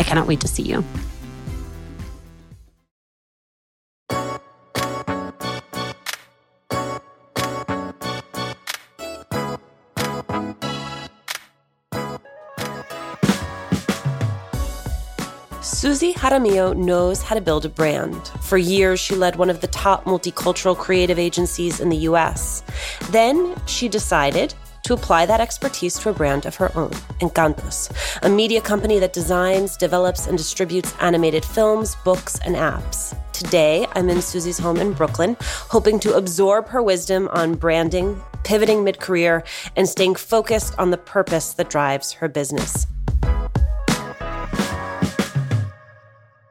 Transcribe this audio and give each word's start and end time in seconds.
I 0.00 0.02
cannot 0.02 0.26
wait 0.26 0.40
to 0.40 0.48
see 0.48 0.62
you. 0.62 0.82
Susie 15.60 16.14
Jaramillo 16.14 16.74
knows 16.74 17.20
how 17.20 17.34
to 17.34 17.42
build 17.42 17.66
a 17.66 17.68
brand. 17.68 18.28
For 18.40 18.56
years, 18.56 18.98
she 18.98 19.14
led 19.14 19.36
one 19.36 19.50
of 19.50 19.60
the 19.60 19.66
top 19.66 20.06
multicultural 20.06 20.78
creative 20.78 21.18
agencies 21.18 21.78
in 21.78 21.90
the 21.90 21.98
US. 22.08 22.62
Then 23.10 23.54
she 23.66 23.86
decided 23.86 24.54
to 24.90 24.94
apply 24.94 25.24
that 25.24 25.40
expertise 25.40 25.96
to 26.00 26.10
a 26.10 26.12
brand 26.12 26.46
of 26.46 26.56
her 26.56 26.76
own, 26.76 26.90
Encantos, 27.20 27.92
a 28.22 28.28
media 28.28 28.60
company 28.60 28.98
that 28.98 29.12
designs, 29.12 29.76
develops, 29.76 30.26
and 30.26 30.36
distributes 30.36 30.92
animated 30.98 31.44
films, 31.44 31.94
books, 32.04 32.40
and 32.44 32.56
apps. 32.56 33.16
Today, 33.32 33.86
I'm 33.92 34.10
in 34.10 34.20
Susie's 34.20 34.58
home 34.58 34.78
in 34.78 34.92
Brooklyn, 34.92 35.36
hoping 35.40 36.00
to 36.00 36.16
absorb 36.16 36.66
her 36.66 36.82
wisdom 36.82 37.28
on 37.28 37.54
branding, 37.54 38.20
pivoting 38.42 38.82
mid 38.82 38.98
career, 38.98 39.44
and 39.76 39.88
staying 39.88 40.16
focused 40.16 40.76
on 40.76 40.90
the 40.90 40.98
purpose 40.98 41.52
that 41.54 41.70
drives 41.70 42.10
her 42.14 42.26
business. 42.26 42.84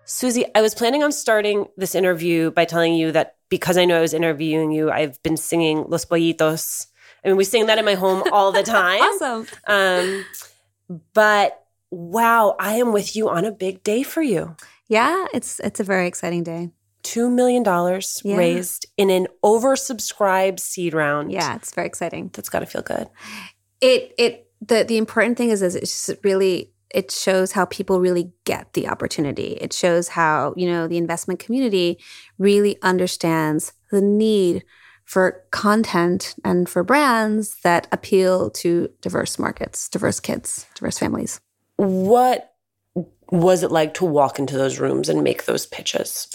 Susie, 0.06 0.46
I 0.56 0.62
was 0.62 0.74
planning 0.74 1.04
on 1.04 1.12
starting 1.12 1.66
this 1.76 1.94
interview 1.94 2.52
by 2.52 2.64
telling 2.64 2.94
you 2.94 3.12
that 3.12 3.36
because 3.50 3.78
I 3.78 3.84
know 3.84 3.98
I 3.98 4.02
was 4.02 4.14
interviewing 4.14 4.72
you, 4.72 4.92
I've 4.92 5.22
been 5.24 5.36
singing 5.36 5.86
Los 5.90 6.06
Pollitos 6.06 6.89
I 7.24 7.28
mean, 7.28 7.38
we 7.38 7.44
sing 7.44 7.66
that 7.68 7.78
in 7.78 7.86
my 7.86 7.96
home 7.96 8.24
all 8.32 8.52
the 8.52 8.64
time. 8.80 9.02
awesome. 9.02 9.48
Um, 9.68 10.26
but 11.14 11.64
wow, 11.92 12.56
I 12.60 12.76
am 12.76 12.94
with 12.94 13.16
you 13.16 13.30
on 13.30 13.46
a 13.46 13.52
big 13.52 13.84
day 13.84 14.04
for 14.04 14.22
you. 14.22 14.56
Yeah, 14.88 15.26
it's 15.34 15.60
it's 15.60 15.80
a 15.80 15.84
very 15.84 16.08
exciting 16.08 16.44
day. 16.44 16.72
Two 17.04 17.30
million 17.30 17.64
dollars 17.64 18.22
yeah. 18.26 18.36
raised 18.38 18.86
in 18.98 19.10
an 19.10 19.28
oversubscribed 19.44 20.60
seed 20.60 20.94
round. 20.94 21.32
Yeah, 21.32 21.56
it's 21.56 21.74
very 21.74 21.88
exciting. 21.88 22.32
That's 22.34 22.50
got 22.50 22.60
to 22.60 22.66
feel 22.66 22.82
good. 22.82 23.08
It 23.82 24.14
it 24.18 24.48
the 24.62 24.84
the 24.84 24.98
important 24.98 25.38
thing 25.38 25.50
is 25.50 25.62
is 25.62 25.76
it's 25.76 26.10
really 26.24 26.74
it 26.94 27.12
shows 27.12 27.52
how 27.52 27.66
people 27.66 28.00
really 28.00 28.32
get 28.46 28.74
the 28.74 28.88
opportunity. 28.88 29.58
It 29.62 29.74
shows 29.74 30.10
how, 30.10 30.54
you 30.58 30.68
know, 30.68 30.88
the 30.88 30.98
investment 30.98 31.40
community 31.40 32.00
really 32.38 32.82
understands 32.82 33.74
the 33.92 34.02
need 34.02 34.64
for 35.10 35.44
content 35.50 36.36
and 36.46 36.70
for 36.70 36.84
brands 36.84 37.56
that 37.64 37.88
appeal 37.92 38.52
to 38.52 38.88
diverse 39.02 39.40
markets, 39.40 39.90
diverse 39.90 40.20
kids, 40.20 40.68
diverse 40.76 41.00
families. 41.00 41.42
What 41.78 42.54
was 43.32 43.64
it 43.64 43.72
like 43.72 43.96
to 43.96 44.06
walk 44.06 44.38
into 44.38 44.56
those 44.56 44.80
rooms 44.80 45.10
and 45.10 45.24
make 45.24 45.46
those 45.46 45.66
pitches? 45.66 46.28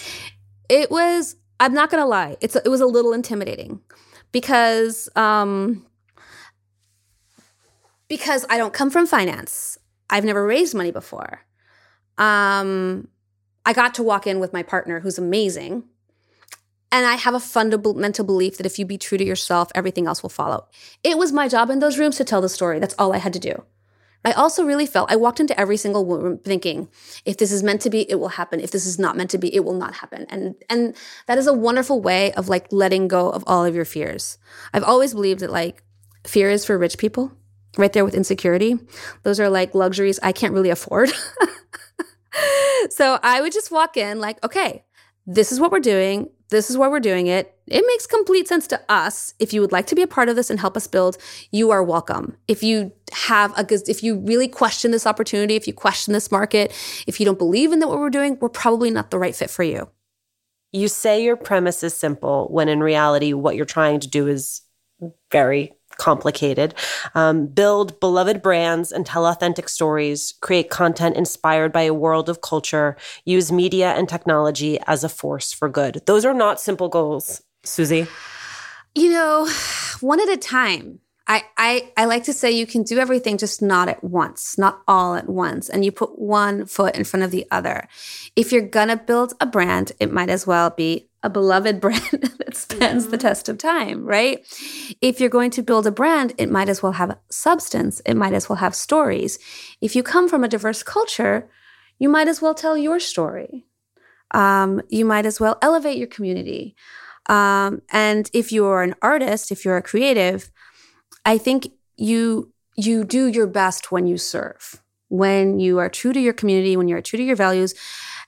It 0.68 0.90
was, 0.90 1.36
I'm 1.60 1.72
not 1.72 1.88
going 1.88 2.02
to 2.02 2.06
lie, 2.06 2.36
it's, 2.40 2.56
it 2.56 2.68
was 2.68 2.80
a 2.80 2.86
little 2.86 3.12
intimidating 3.12 3.78
because, 4.32 5.08
um, 5.14 5.86
because 8.08 8.44
I 8.50 8.58
don't 8.58 8.74
come 8.74 8.90
from 8.90 9.06
finance. 9.06 9.78
I've 10.10 10.24
never 10.24 10.44
raised 10.44 10.74
money 10.74 10.90
before. 10.90 11.42
Um, 12.18 13.06
I 13.64 13.72
got 13.72 13.94
to 13.94 14.02
walk 14.02 14.26
in 14.26 14.40
with 14.40 14.52
my 14.52 14.64
partner, 14.64 14.98
who's 14.98 15.16
amazing, 15.16 15.84
and 16.94 17.04
I 17.04 17.16
have 17.16 17.34
a 17.34 17.40
fundamental 17.40 18.24
belief 18.24 18.56
that 18.56 18.66
if 18.66 18.78
you 18.78 18.86
be 18.86 18.98
true 18.98 19.18
to 19.18 19.24
yourself, 19.24 19.72
everything 19.74 20.06
else 20.06 20.22
will 20.22 20.30
follow. 20.30 20.68
It 21.02 21.18
was 21.18 21.32
my 21.32 21.48
job 21.48 21.68
in 21.68 21.80
those 21.80 21.98
rooms 21.98 22.16
to 22.18 22.24
tell 22.24 22.40
the 22.40 22.48
story. 22.48 22.78
That's 22.78 22.94
all 23.00 23.12
I 23.12 23.18
had 23.18 23.32
to 23.32 23.40
do. 23.40 23.64
I 24.24 24.30
also 24.30 24.64
really 24.64 24.86
felt 24.86 25.10
I 25.10 25.16
walked 25.16 25.40
into 25.40 25.58
every 25.58 25.76
single 25.76 26.06
room 26.06 26.38
thinking, 26.38 26.88
if 27.24 27.36
this 27.36 27.50
is 27.50 27.64
meant 27.64 27.80
to 27.80 27.90
be, 27.90 28.08
it 28.08 28.20
will 28.20 28.28
happen. 28.28 28.60
If 28.60 28.70
this 28.70 28.86
is 28.86 28.96
not 28.96 29.16
meant 29.16 29.30
to 29.30 29.38
be, 29.38 29.52
it 29.52 29.64
will 29.64 29.74
not 29.74 29.96
happen. 29.96 30.24
And 30.30 30.54
and 30.70 30.96
that 31.26 31.36
is 31.36 31.48
a 31.48 31.52
wonderful 31.52 32.00
way 32.00 32.32
of 32.34 32.48
like 32.48 32.68
letting 32.70 33.08
go 33.08 33.28
of 33.28 33.42
all 33.48 33.64
of 33.64 33.74
your 33.74 33.84
fears. 33.84 34.38
I've 34.72 34.84
always 34.84 35.14
believed 35.14 35.40
that 35.40 35.50
like 35.50 35.82
fear 36.24 36.48
is 36.48 36.64
for 36.64 36.78
rich 36.78 36.96
people, 36.96 37.32
right 37.76 37.92
there 37.92 38.04
with 38.04 38.14
insecurity. 38.14 38.78
Those 39.24 39.40
are 39.40 39.50
like 39.50 39.74
luxuries 39.74 40.20
I 40.22 40.30
can't 40.30 40.54
really 40.54 40.70
afford. 40.70 41.10
so 42.90 43.18
I 43.20 43.40
would 43.40 43.52
just 43.52 43.72
walk 43.72 43.96
in 43.96 44.20
like, 44.20 44.42
okay, 44.44 44.84
this 45.26 45.52
is 45.52 45.58
what 45.60 45.72
we're 45.72 45.80
doing. 45.80 46.30
This 46.54 46.70
is 46.70 46.78
why 46.78 46.88
we're 46.88 47.00
doing 47.00 47.26
it. 47.26 47.54
It 47.66 47.84
makes 47.86 48.06
complete 48.06 48.46
sense 48.46 48.66
to 48.68 48.80
us. 48.88 49.34
If 49.38 49.52
you 49.52 49.60
would 49.60 49.72
like 49.72 49.86
to 49.88 49.94
be 49.94 50.02
a 50.02 50.06
part 50.06 50.28
of 50.28 50.36
this 50.36 50.50
and 50.50 50.60
help 50.60 50.76
us 50.76 50.86
build, 50.86 51.16
you 51.50 51.70
are 51.72 51.82
welcome. 51.82 52.36
If 52.46 52.62
you 52.62 52.92
have 53.12 53.52
a, 53.58 53.64
good, 53.64 53.88
if 53.88 54.02
you 54.02 54.20
really 54.20 54.48
question 54.48 54.92
this 54.92 55.06
opportunity, 55.06 55.56
if 55.56 55.66
you 55.66 55.72
question 55.72 56.12
this 56.12 56.30
market, 56.30 56.72
if 57.06 57.18
you 57.18 57.26
don't 57.26 57.38
believe 57.38 57.72
in 57.72 57.80
that 57.80 57.88
what 57.88 57.98
we're 57.98 58.10
doing, 58.10 58.38
we're 58.40 58.48
probably 58.48 58.90
not 58.90 59.10
the 59.10 59.18
right 59.18 59.34
fit 59.34 59.50
for 59.50 59.64
you. 59.64 59.88
You 60.72 60.88
say 60.88 61.22
your 61.22 61.36
premise 61.36 61.82
is 61.82 61.94
simple 61.94 62.48
when 62.50 62.68
in 62.68 62.80
reality, 62.80 63.32
what 63.32 63.56
you're 63.56 63.64
trying 63.64 64.00
to 64.00 64.08
do 64.08 64.28
is 64.28 64.62
very 65.30 65.72
complicated. 65.98 66.74
Um, 67.14 67.46
build 67.46 68.00
beloved 68.00 68.42
brands 68.42 68.92
and 68.92 69.06
tell 69.06 69.26
authentic 69.26 69.68
stories, 69.68 70.34
create 70.40 70.70
content 70.70 71.16
inspired 71.16 71.72
by 71.72 71.82
a 71.82 71.94
world 71.94 72.28
of 72.28 72.40
culture, 72.40 72.96
use 73.24 73.50
media 73.50 73.92
and 73.92 74.08
technology 74.08 74.78
as 74.86 75.04
a 75.04 75.08
force 75.08 75.52
for 75.52 75.68
good. 75.68 76.02
Those 76.06 76.24
are 76.24 76.34
not 76.34 76.60
simple 76.60 76.88
goals, 76.88 77.42
Susie. 77.62 78.06
You 78.94 79.10
know, 79.10 79.48
one 80.00 80.20
at 80.20 80.28
a 80.28 80.36
time. 80.36 81.00
I, 81.26 81.42
I, 81.56 81.90
I 81.96 82.04
like 82.04 82.24
to 82.24 82.34
say 82.34 82.50
you 82.50 82.66
can 82.66 82.82
do 82.82 82.98
everything 82.98 83.38
just 83.38 83.62
not 83.62 83.88
at 83.88 84.04
once, 84.04 84.58
not 84.58 84.82
all 84.86 85.14
at 85.14 85.26
once. 85.26 85.70
And 85.70 85.82
you 85.82 85.90
put 85.90 86.18
one 86.18 86.66
foot 86.66 86.94
in 86.94 87.04
front 87.04 87.24
of 87.24 87.30
the 87.30 87.46
other. 87.50 87.88
If 88.36 88.52
you're 88.52 88.60
going 88.60 88.88
to 88.88 88.96
build 88.96 89.32
a 89.40 89.46
brand, 89.46 89.92
it 89.98 90.12
might 90.12 90.28
as 90.28 90.46
well 90.46 90.68
be 90.68 91.08
a 91.24 91.30
beloved 91.30 91.80
brand 91.84 92.34
that 92.38 92.54
stands 92.54 93.04
mm-hmm. 93.04 93.10
the 93.10 93.18
test 93.18 93.48
of 93.48 93.58
time, 93.58 94.04
right? 94.04 94.46
If 95.00 95.18
you're 95.18 95.30
going 95.30 95.50
to 95.52 95.62
build 95.62 95.86
a 95.86 95.90
brand, 95.90 96.34
it 96.38 96.50
might 96.50 96.68
as 96.68 96.82
well 96.82 96.92
have 96.92 97.18
substance. 97.30 98.00
It 98.06 98.14
might 98.14 98.34
as 98.34 98.48
well 98.48 98.56
have 98.56 98.74
stories. 98.74 99.38
If 99.80 99.96
you 99.96 100.04
come 100.04 100.28
from 100.28 100.44
a 100.44 100.48
diverse 100.48 100.82
culture, 100.84 101.48
you 101.98 102.08
might 102.08 102.28
as 102.28 102.40
well 102.40 102.54
tell 102.54 102.76
your 102.76 103.00
story. 103.00 103.66
Um, 104.30 104.82
you 104.88 105.04
might 105.04 105.26
as 105.26 105.40
well 105.40 105.58
elevate 105.62 105.96
your 105.96 106.08
community. 106.08 106.76
Um, 107.26 107.82
and 107.90 108.30
if 108.34 108.52
you're 108.52 108.82
an 108.82 108.94
artist, 109.00 109.50
if 109.50 109.64
you're 109.64 109.78
a 109.78 109.82
creative, 109.82 110.50
I 111.24 111.38
think 111.38 111.68
you 111.96 112.52
you 112.76 113.04
do 113.04 113.28
your 113.28 113.46
best 113.46 113.92
when 113.92 114.08
you 114.08 114.18
serve, 114.18 114.82
when 115.08 115.60
you 115.60 115.78
are 115.78 115.88
true 115.88 116.12
to 116.12 116.20
your 116.20 116.32
community, 116.32 116.76
when 116.76 116.88
you 116.88 116.96
are 116.96 117.00
true 117.00 117.16
to 117.16 117.22
your 117.22 117.36
values, 117.36 117.72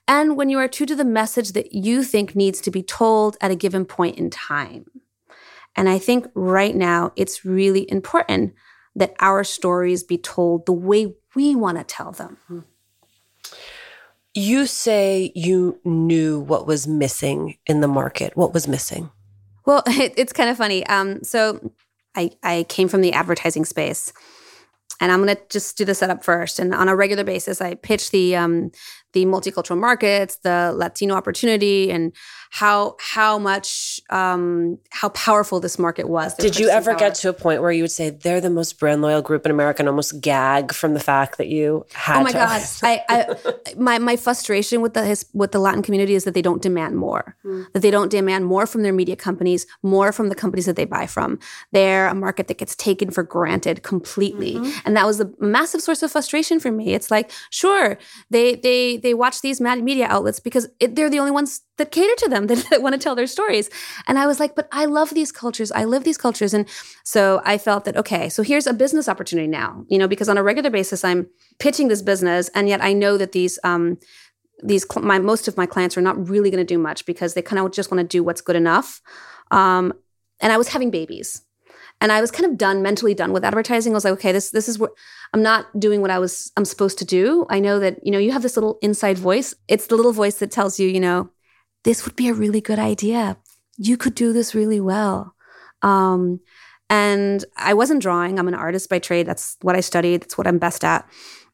and 0.09 0.37
when 0.37 0.49
you 0.49 0.59
are 0.59 0.69
true 0.69 0.87
to 0.87 0.97
the 0.97 1.05
message 1.05 1.53
that 1.53 1.73
you 1.73 2.03
think 2.03 2.37
needs 2.37 2.61
to 2.63 2.71
be 2.71 2.83
told 2.83 3.37
at 3.41 3.51
a 3.51 3.57
given 3.57 3.85
point 3.85 4.19
in 4.19 4.31
time. 4.31 4.87
And 5.75 5.89
I 5.89 5.99
think 5.99 6.27
right 6.35 6.75
now 6.75 7.13
it's 7.17 7.45
really 7.45 7.91
important 7.91 8.55
that 8.95 9.15
our 9.21 9.45
stories 9.45 10.03
be 10.03 10.17
told 10.17 10.65
the 10.65 10.73
way 10.73 11.15
we 11.35 11.55
want 11.55 11.77
to 11.77 11.85
tell 11.85 12.13
them. 12.13 12.65
You 14.35 14.67
say 14.67 15.33
you 15.35 15.81
knew 15.85 16.41
what 16.41 16.67
was 16.67 16.87
missing 16.87 17.59
in 17.67 17.81
the 17.81 17.89
market. 17.89 18.37
What 18.37 18.55
was 18.55 18.67
missing? 18.67 19.11
Well, 19.67 19.83
it, 19.87 20.15
it's 20.17 20.33
kind 20.33 20.49
of 20.49 20.57
funny. 20.57 20.87
Um, 20.87 21.23
so 21.23 21.73
I, 22.15 22.31
I 22.43 22.65
came 22.69 22.89
from 22.89 23.03
the 23.03 23.13
advertising 23.13 23.65
space. 23.65 24.13
And 24.99 25.13
I'm 25.13 25.23
going 25.23 25.37
to 25.37 25.43
just 25.51 25.77
do 25.77 25.85
the 25.85 25.95
setup 25.95 26.25
first. 26.25 26.59
And 26.59 26.75
on 26.75 26.89
a 26.89 26.97
regular 26.97 27.23
basis, 27.23 27.61
I 27.61 27.75
pitch 27.75 28.11
the 28.13 28.35
um, 28.35 28.71
the 29.17 29.25
multicultural 29.25 29.79
markets, 29.79 30.37
the 30.43 30.75
Latino 30.77 31.15
opportunity, 31.15 31.91
and 31.91 32.13
how 32.51 32.97
how 33.01 33.39
much 33.39 33.99
um, 34.11 34.79
how 34.91 35.09
powerful 35.11 35.59
this 35.59 35.79
market 35.79 36.07
was. 36.07 36.35
Did 36.35 36.59
you 36.59 36.69
ever 36.69 36.91
power. 36.91 36.99
get 36.99 37.15
to 37.17 37.31
a 37.31 37.33
point 37.33 37.63
where 37.63 37.73
you 37.73 37.83
would 37.83 37.91
say 37.91 38.11
they're 38.11 38.43
the 38.43 38.51
most 38.51 38.79
brand 38.79 39.01
loyal 39.01 39.23
group 39.23 39.47
in 39.47 39.51
America 39.51 39.81
and 39.81 39.89
almost 39.89 40.21
gag 40.21 40.73
from 40.73 40.93
the 40.93 41.01
fact 41.01 41.39
that 41.39 41.49
you 41.49 41.87
had? 41.95 42.15
To 42.15 42.21
Oh 42.21 42.23
my 42.25 42.33
god! 42.33 42.63
I, 42.83 43.05
I, 43.09 43.37
my 43.79 43.99
my 43.99 44.17
frustration 44.17 44.83
with 44.83 44.93
the 44.93 45.05
his, 45.05 45.25
with 45.33 45.53
the 45.53 45.59
Latin 45.59 45.83
community 45.83 46.15
is 46.15 46.25
that 46.25 46.35
they 46.35 46.43
don't 46.43 46.61
demand 46.61 46.97
more. 46.97 47.37
Mm. 47.43 47.73
That 47.73 47.81
they 47.81 47.91
don't 47.91 48.11
demand 48.11 48.45
more 48.45 48.67
from 48.67 48.83
their 48.83 48.93
media 48.93 49.17
companies, 49.17 49.67
more 49.83 50.13
from 50.13 50.29
the 50.29 50.35
companies 50.35 50.67
that 50.67 50.77
they 50.77 50.85
buy 50.85 51.07
from. 51.07 51.39
They're 51.73 52.07
a 52.07 52.15
market 52.15 52.49
that 52.49 52.59
gets 52.59 52.77
taken 52.77 53.11
for 53.11 53.23
granted 53.23 53.83
completely, 53.83 54.57
mm-hmm. 54.57 54.79
and 54.85 54.95
that 54.95 55.07
was 55.07 55.21
a 55.21 55.31
massive 55.41 55.81
source 55.81 56.03
of 56.03 56.13
frustration 56.13 56.61
for 56.61 56.71
me. 56.71 56.93
It's 56.93 57.11
like, 57.11 57.31
sure, 57.49 57.97
they 58.29 58.55
they 58.55 58.99
they 59.07 59.15
watch 59.15 59.41
these 59.41 59.61
media 59.61 60.07
outlets 60.09 60.41
because 60.41 60.69
it, 60.81 60.97
they're 60.97 61.09
the 61.09 61.21
only 61.21 61.31
ones 61.31 61.63
that 61.79 61.93
cater 61.93 62.15
to 62.19 62.29
them 62.29 62.47
that, 62.51 62.67
that 62.71 62.83
want 62.83 62.95
to 62.95 62.99
tell 62.99 63.15
their 63.15 63.27
stories. 63.27 63.71
And 64.07 64.19
i 64.19 64.27
was 64.27 64.41
like 64.41 64.55
but 64.55 64.69
i 64.73 64.85
love 64.85 65.11
these 65.15 65.33
cultures. 65.33 65.71
I 65.73 65.85
live 65.85 66.05
these 66.05 66.19
cultures. 66.19 66.53
And 66.53 66.69
so 67.05 67.41
i 67.45 67.57
felt 67.59 67.85
that 67.85 67.97
okay 67.97 68.29
so 68.29 68.43
here's 68.43 68.67
a 68.67 68.75
business 68.75 69.09
opportunity 69.09 69.49
now 69.49 69.85
you 69.89 69.99
know 69.99 70.09
because 70.09 70.29
on 70.29 70.39
a 70.39 70.43
regular 70.43 70.71
basis 70.71 71.05
i'm 71.05 71.29
pitching 71.59 71.89
this 71.89 72.03
business 72.03 72.49
and 72.55 72.69
yet 72.69 72.83
i 72.83 72.93
know 72.93 73.17
that 73.17 73.33
these 73.33 73.59
um 73.65 73.99
these 74.63 74.85
my 74.97 75.19
most 75.19 75.49
of 75.49 75.57
my 75.57 75.67
clients 75.67 75.97
are 75.97 76.07
not 76.09 76.29
really 76.29 76.51
going 76.51 76.67
to 76.67 76.75
do 76.75 76.79
much 76.79 77.07
because 77.07 77.35
they 77.35 77.43
kind 77.43 77.61
of 77.61 77.73
just 77.73 77.91
want 77.91 78.01
to 78.01 78.17
do 78.17 78.25
what's 78.25 78.41
good 78.41 78.57
enough. 78.57 79.01
Um 79.51 79.93
and 80.41 80.53
i 80.53 80.57
was 80.57 80.69
having 80.69 80.91
babies 80.91 81.46
and 82.01 82.13
I 82.13 82.21
was 82.21 82.31
kind 82.31 82.45
of 82.45 82.59
done, 82.59 82.83
mentally 82.83 83.15
done 83.15 83.33
with 83.33 83.45
advertising. 83.45 83.93
I 83.93 83.95
was 83.95 84.05
like, 84.05 84.15
okay, 84.15 84.33
this 84.33 84.51
this 84.51 84.69
is 84.69 84.79
what 84.79 84.93
I'm 85.33 85.43
not 85.43 85.67
doing 85.79 86.01
what 86.01 86.11
I 86.11 86.19
was 86.19 86.53
I'm 86.57 86.65
supposed 86.65 86.99
to 86.99 87.05
do. 87.05 87.47
I 87.49 87.61
know 87.61 87.79
that, 87.79 88.05
you 88.05 88.13
know, 88.13 88.19
you 88.19 88.33
have 88.33 88.43
this 88.43 88.57
little 88.57 88.79
inside 88.83 89.19
voice. 89.19 89.55
It's 89.69 89.87
the 89.87 89.97
little 89.97 90.13
voice 90.13 90.39
that 90.39 90.51
tells 90.51 90.79
you, 90.79 90.89
you 90.89 91.01
know, 91.01 91.31
this 91.85 92.05
would 92.05 92.17
be 92.17 92.29
a 92.29 92.35
really 92.35 92.61
good 92.61 92.79
idea. 92.79 93.37
You 93.79 93.97
could 93.97 94.15
do 94.15 94.33
this 94.33 94.55
really 94.55 94.81
well. 94.81 95.35
Um, 95.83 96.41
and 96.89 97.45
I 97.57 97.75
wasn't 97.75 98.03
drawing. 98.03 98.39
I'm 98.39 98.49
an 98.49 98.55
artist 98.55 98.89
by 98.89 98.99
trade. 98.99 99.27
That's 99.27 99.57
what 99.63 99.77
I 99.77 99.81
studied. 99.81 100.23
That's 100.23 100.39
what 100.39 100.47
I'm 100.47 100.59
best 100.59 100.85
at. 100.85 101.09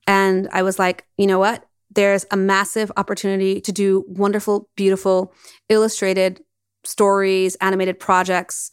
And 0.06 0.48
I 0.52 0.62
was 0.62 0.78
like, 0.78 1.06
you 1.16 1.26
know 1.26 1.38
what? 1.38 1.64
There's 1.90 2.26
a 2.30 2.36
massive 2.36 2.90
opportunity 2.96 3.60
to 3.60 3.72
do 3.72 4.04
wonderful, 4.08 4.68
beautiful, 4.76 5.34
illustrated 5.68 6.42
stories, 6.84 7.54
animated 7.56 8.00
projects 8.00 8.70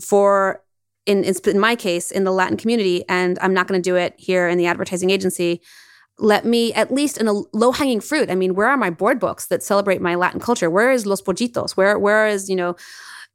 for 0.00 0.62
in, 1.06 1.24
in, 1.24 1.34
in 1.44 1.58
my 1.58 1.76
case 1.76 2.10
in 2.10 2.24
the 2.24 2.32
Latin 2.32 2.56
community, 2.56 3.04
and 3.08 3.38
I'm 3.40 3.54
not 3.54 3.66
going 3.68 3.80
to 3.80 3.90
do 3.90 3.96
it 3.96 4.14
here 4.18 4.48
in 4.48 4.58
the 4.58 4.66
advertising 4.66 5.10
agency. 5.10 5.60
Let 6.18 6.44
me 6.44 6.72
at 6.72 6.92
least 6.92 7.18
in 7.18 7.28
a 7.28 7.32
low 7.52 7.72
hanging 7.72 8.00
fruit. 8.00 8.30
I 8.30 8.34
mean, 8.34 8.54
where 8.54 8.68
are 8.68 8.76
my 8.76 8.90
board 8.90 9.20
books 9.20 9.46
that 9.46 9.62
celebrate 9.62 10.00
my 10.00 10.14
Latin 10.14 10.40
culture? 10.40 10.70
Where 10.70 10.90
is 10.90 11.06
Los 11.06 11.22
Pollitos? 11.22 11.76
Where 11.76 11.98
where 11.98 12.26
is 12.26 12.48
you 12.48 12.56
know 12.56 12.74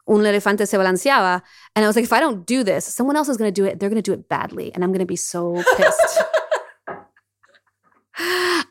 un 0.08 0.22
elefante 0.22 0.68
se 0.68 0.78
balanceaba? 0.78 1.42
And 1.76 1.86
I 1.86 1.88
was 1.88 1.96
like, 1.96 2.06
if 2.06 2.14
I 2.14 2.20
don't 2.20 2.46
do 2.46 2.64
this, 2.64 2.86
someone 2.86 3.16
else 3.16 3.30
is 3.30 3.38
going 3.38 3.54
to 3.54 3.62
do 3.62 3.66
it. 3.66 3.80
They're 3.80 3.90
going 3.90 4.02
to 4.02 4.12
do 4.12 4.14
it 4.14 4.28
badly, 4.28 4.74
and 4.74 4.84
I'm 4.84 4.90
going 4.92 5.00
to 5.00 5.06
be 5.06 5.16
so 5.16 5.64
pissed. 5.78 6.24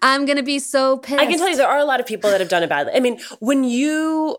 I'm 0.03 0.25
going 0.27 0.37
to 0.37 0.43
be 0.43 0.59
so 0.59 0.99
pissed. 0.99 1.21
I 1.21 1.27
can 1.27 1.39
tell 1.39 1.49
you 1.49 1.57
there 1.57 1.69
are 1.69 1.79
a 1.79 1.85
lot 1.85 2.01
of 2.01 2.07
people 2.07 2.31
that 2.31 2.41
have 2.41 2.49
done 2.49 2.63
it 2.63 2.69
badly. 2.69 2.93
I 2.95 3.01
mean, 3.01 3.21
when 3.39 3.65
you 3.65 4.39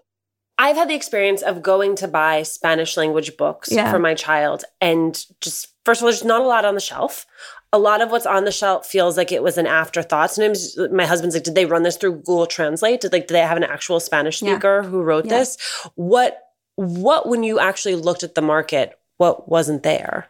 I've 0.62 0.76
had 0.76 0.90
the 0.90 0.94
experience 0.94 1.42
of 1.42 1.64
going 1.64 1.96
to 1.98 2.08
buy 2.08 2.44
Spanish 2.44 2.96
language 2.96 3.36
books 3.36 3.72
yeah. 3.72 3.92
for 3.92 3.98
my 3.98 4.14
child 4.14 4.64
and 4.80 5.26
just 5.42 5.72
first 5.86 6.02
of 6.02 6.06
all, 6.06 6.12
there's 6.12 6.24
not 6.24 6.42
a 6.42 6.46
lot 6.46 6.66
on 6.66 6.76
the 6.76 6.82
shelf. 6.82 7.26
A 7.74 7.80
lot 7.80 8.02
of 8.02 8.12
what's 8.12 8.26
on 8.26 8.44
the 8.46 8.52
shelf 8.52 8.86
feels 8.86 9.18
like 9.18 9.32
it 9.32 9.42
was 9.42 9.58
an 9.58 9.66
afterthought. 9.66 10.30
Sometimes 10.30 10.78
my 10.92 11.06
husband's 11.06 11.36
like, 11.36 11.46
did 11.46 11.56
they 11.56 11.66
run 11.66 11.84
this 11.84 11.98
through 11.98 12.18
Google 12.18 12.46
Translate? 12.46 13.02
Did 13.02 13.12
like 13.12 13.28
did 13.28 13.34
they 13.34 13.42
have 13.42 13.58
an 13.58 13.64
actual 13.64 14.00
Spanish 14.00 14.38
speaker 14.38 14.82
yeah. 14.84 14.90
who 14.90 15.02
wrote 15.02 15.26
yeah. 15.26 15.40
this? 15.40 15.58
What 15.96 16.38
what 16.76 17.28
when 17.28 17.44
you 17.44 17.60
actually 17.60 17.96
looked 17.96 18.24
at 18.24 18.36
the 18.36 18.42
market, 18.42 19.00
what 19.18 19.50
wasn't 19.50 19.84
there? 19.84 20.28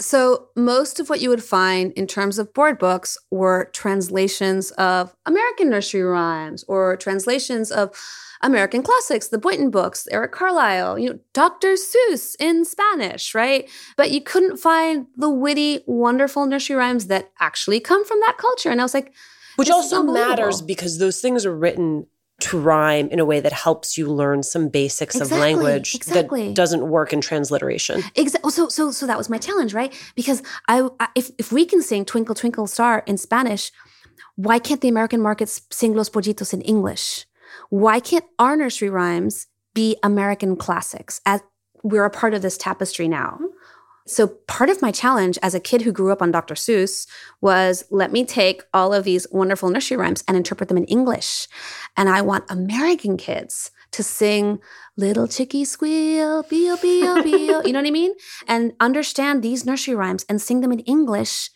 So, 0.00 0.48
most 0.56 0.98
of 0.98 1.08
what 1.08 1.20
you 1.20 1.28
would 1.28 1.44
find 1.44 1.92
in 1.92 2.06
terms 2.06 2.38
of 2.38 2.52
board 2.54 2.78
books 2.78 3.16
were 3.30 3.70
translations 3.72 4.70
of 4.72 5.14
American 5.26 5.70
nursery 5.70 6.02
rhymes 6.02 6.64
or 6.66 6.96
translations 6.96 7.70
of 7.70 7.90
American 8.42 8.82
classics, 8.82 9.28
the 9.28 9.38
Boynton 9.38 9.70
books, 9.70 10.08
Eric 10.10 10.32
Carle, 10.32 10.98
you 10.98 11.10
know, 11.10 11.18
Dr. 11.32 11.74
Seuss 11.74 12.34
in 12.40 12.64
Spanish, 12.64 13.34
right? 13.34 13.70
But 13.96 14.10
you 14.10 14.20
couldn't 14.20 14.56
find 14.56 15.06
the 15.16 15.30
witty, 15.30 15.84
wonderful 15.86 16.46
nursery 16.46 16.76
rhymes 16.76 17.06
that 17.06 17.30
actually 17.38 17.78
come 17.78 18.04
from 18.04 18.18
that 18.20 18.38
culture. 18.38 18.70
And 18.70 18.80
I 18.80 18.84
was 18.84 18.94
like, 18.94 19.14
which 19.56 19.70
also 19.70 20.02
matters 20.02 20.62
because 20.62 20.98
those 20.98 21.20
things 21.20 21.46
are 21.46 21.56
written 21.56 22.06
to 22.40 22.58
rhyme 22.58 23.08
in 23.10 23.20
a 23.20 23.24
way 23.24 23.40
that 23.40 23.52
helps 23.52 23.96
you 23.96 24.10
learn 24.10 24.42
some 24.42 24.68
basics 24.68 25.14
exactly, 25.14 25.36
of 25.36 25.40
language 25.40 25.94
exactly. 25.94 26.48
that 26.48 26.54
doesn't 26.54 26.88
work 26.88 27.12
in 27.12 27.20
transliteration. 27.20 28.02
Exactly. 28.16 28.48
Oh, 28.48 28.50
so, 28.50 28.68
so, 28.68 28.90
so 28.90 29.06
that 29.06 29.18
was 29.18 29.28
my 29.28 29.38
challenge, 29.38 29.74
right? 29.74 29.94
Because 30.16 30.42
I, 30.68 30.88
I, 30.98 31.08
if 31.14 31.30
if 31.38 31.52
we 31.52 31.64
can 31.64 31.82
sing 31.82 32.04
"Twinkle 32.04 32.34
Twinkle 32.34 32.66
Star" 32.66 33.04
in 33.06 33.16
Spanish, 33.16 33.70
why 34.34 34.58
can't 34.58 34.80
the 34.80 34.88
American 34.88 35.20
markets 35.20 35.62
sing 35.70 35.94
"Los 35.94 36.10
Pollitos" 36.10 36.52
in 36.52 36.62
English? 36.62 37.26
Why 37.70 38.00
can't 38.00 38.24
our 38.38 38.56
nursery 38.56 38.90
rhymes 38.90 39.46
be 39.74 39.96
American 40.02 40.56
classics? 40.56 41.20
As 41.24 41.42
we're 41.82 42.04
a 42.04 42.10
part 42.10 42.34
of 42.34 42.42
this 42.42 42.56
tapestry 42.56 43.08
now. 43.08 43.38
So, 44.06 44.26
part 44.26 44.68
of 44.68 44.82
my 44.82 44.90
challenge 44.90 45.38
as 45.42 45.54
a 45.54 45.60
kid 45.60 45.82
who 45.82 45.92
grew 45.92 46.10
up 46.10 46.22
on 46.22 46.32
Dr. 46.32 46.54
Seuss 46.54 47.06
was 47.40 47.84
let 47.90 48.12
me 48.12 48.24
take 48.24 48.62
all 48.74 48.92
of 48.92 49.04
these 49.04 49.26
wonderful 49.30 49.70
nursery 49.70 49.96
rhymes 49.96 50.24
and 50.26 50.36
interpret 50.36 50.68
them 50.68 50.78
in 50.78 50.84
English. 50.86 51.46
And 51.96 52.08
I 52.08 52.22
want 52.22 52.50
American 52.50 53.16
kids 53.16 53.70
to 53.92 54.02
sing 54.02 54.58
Little 54.96 55.28
Chickie 55.28 55.64
Squeal, 55.64 56.42
Beal, 56.44 56.76
Beal, 56.78 57.22
Beal, 57.22 57.64
you 57.64 57.72
know 57.72 57.80
what 57.80 57.86
I 57.86 57.92
mean? 57.92 58.12
And 58.48 58.72
understand 58.80 59.42
these 59.42 59.64
nursery 59.64 59.94
rhymes 59.94 60.24
and 60.28 60.40
sing 60.40 60.62
them 60.62 60.72
in 60.72 60.80
English. 60.80 61.50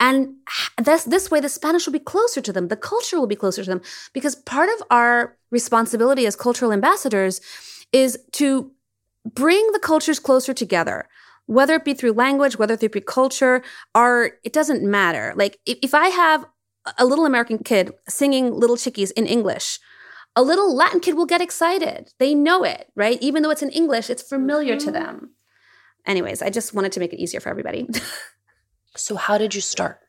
And 0.00 0.34
this, 0.82 1.04
this 1.04 1.30
way, 1.30 1.40
the 1.40 1.48
Spanish 1.48 1.86
will 1.86 1.92
be 1.92 1.98
closer 1.98 2.40
to 2.40 2.52
them, 2.52 2.68
the 2.68 2.76
culture 2.76 3.20
will 3.20 3.28
be 3.28 3.36
closer 3.36 3.62
to 3.62 3.70
them. 3.70 3.82
Because 4.12 4.34
part 4.34 4.68
of 4.70 4.82
our 4.90 5.36
responsibility 5.50 6.26
as 6.26 6.34
cultural 6.34 6.72
ambassadors 6.72 7.40
is 7.92 8.18
to 8.32 8.72
bring 9.24 9.70
the 9.72 9.78
cultures 9.78 10.18
closer 10.18 10.52
together 10.52 11.06
whether 11.46 11.74
it 11.74 11.84
be 11.84 11.94
through 11.94 12.12
language, 12.12 12.58
whether 12.58 12.74
it 12.74 12.92
be 12.92 13.00
culture, 13.00 13.62
art, 13.94 14.40
it 14.44 14.52
doesn't 14.52 14.82
matter. 14.82 15.32
Like 15.36 15.58
if, 15.66 15.78
if 15.82 15.94
I 15.94 16.08
have 16.08 16.46
a 16.98 17.04
little 17.04 17.26
American 17.26 17.58
kid 17.58 17.92
singing 18.08 18.52
Little 18.52 18.76
Chickies 18.76 19.10
in 19.12 19.26
English, 19.26 19.78
a 20.36 20.42
little 20.42 20.74
Latin 20.74 21.00
kid 21.00 21.14
will 21.14 21.26
get 21.26 21.40
excited. 21.40 22.12
They 22.18 22.34
know 22.34 22.64
it, 22.64 22.88
right? 22.96 23.18
Even 23.20 23.42
though 23.42 23.50
it's 23.50 23.62
in 23.62 23.70
English, 23.70 24.10
it's 24.10 24.22
familiar 24.22 24.76
mm-hmm. 24.76 24.86
to 24.86 24.92
them. 24.92 25.30
Anyways, 26.06 26.42
I 26.42 26.50
just 26.50 26.74
wanted 26.74 26.92
to 26.92 27.00
make 27.00 27.12
it 27.12 27.20
easier 27.20 27.40
for 27.40 27.48
everybody. 27.48 27.88
so, 28.96 29.16
how 29.16 29.38
did 29.38 29.54
you 29.54 29.60
start? 29.60 30.00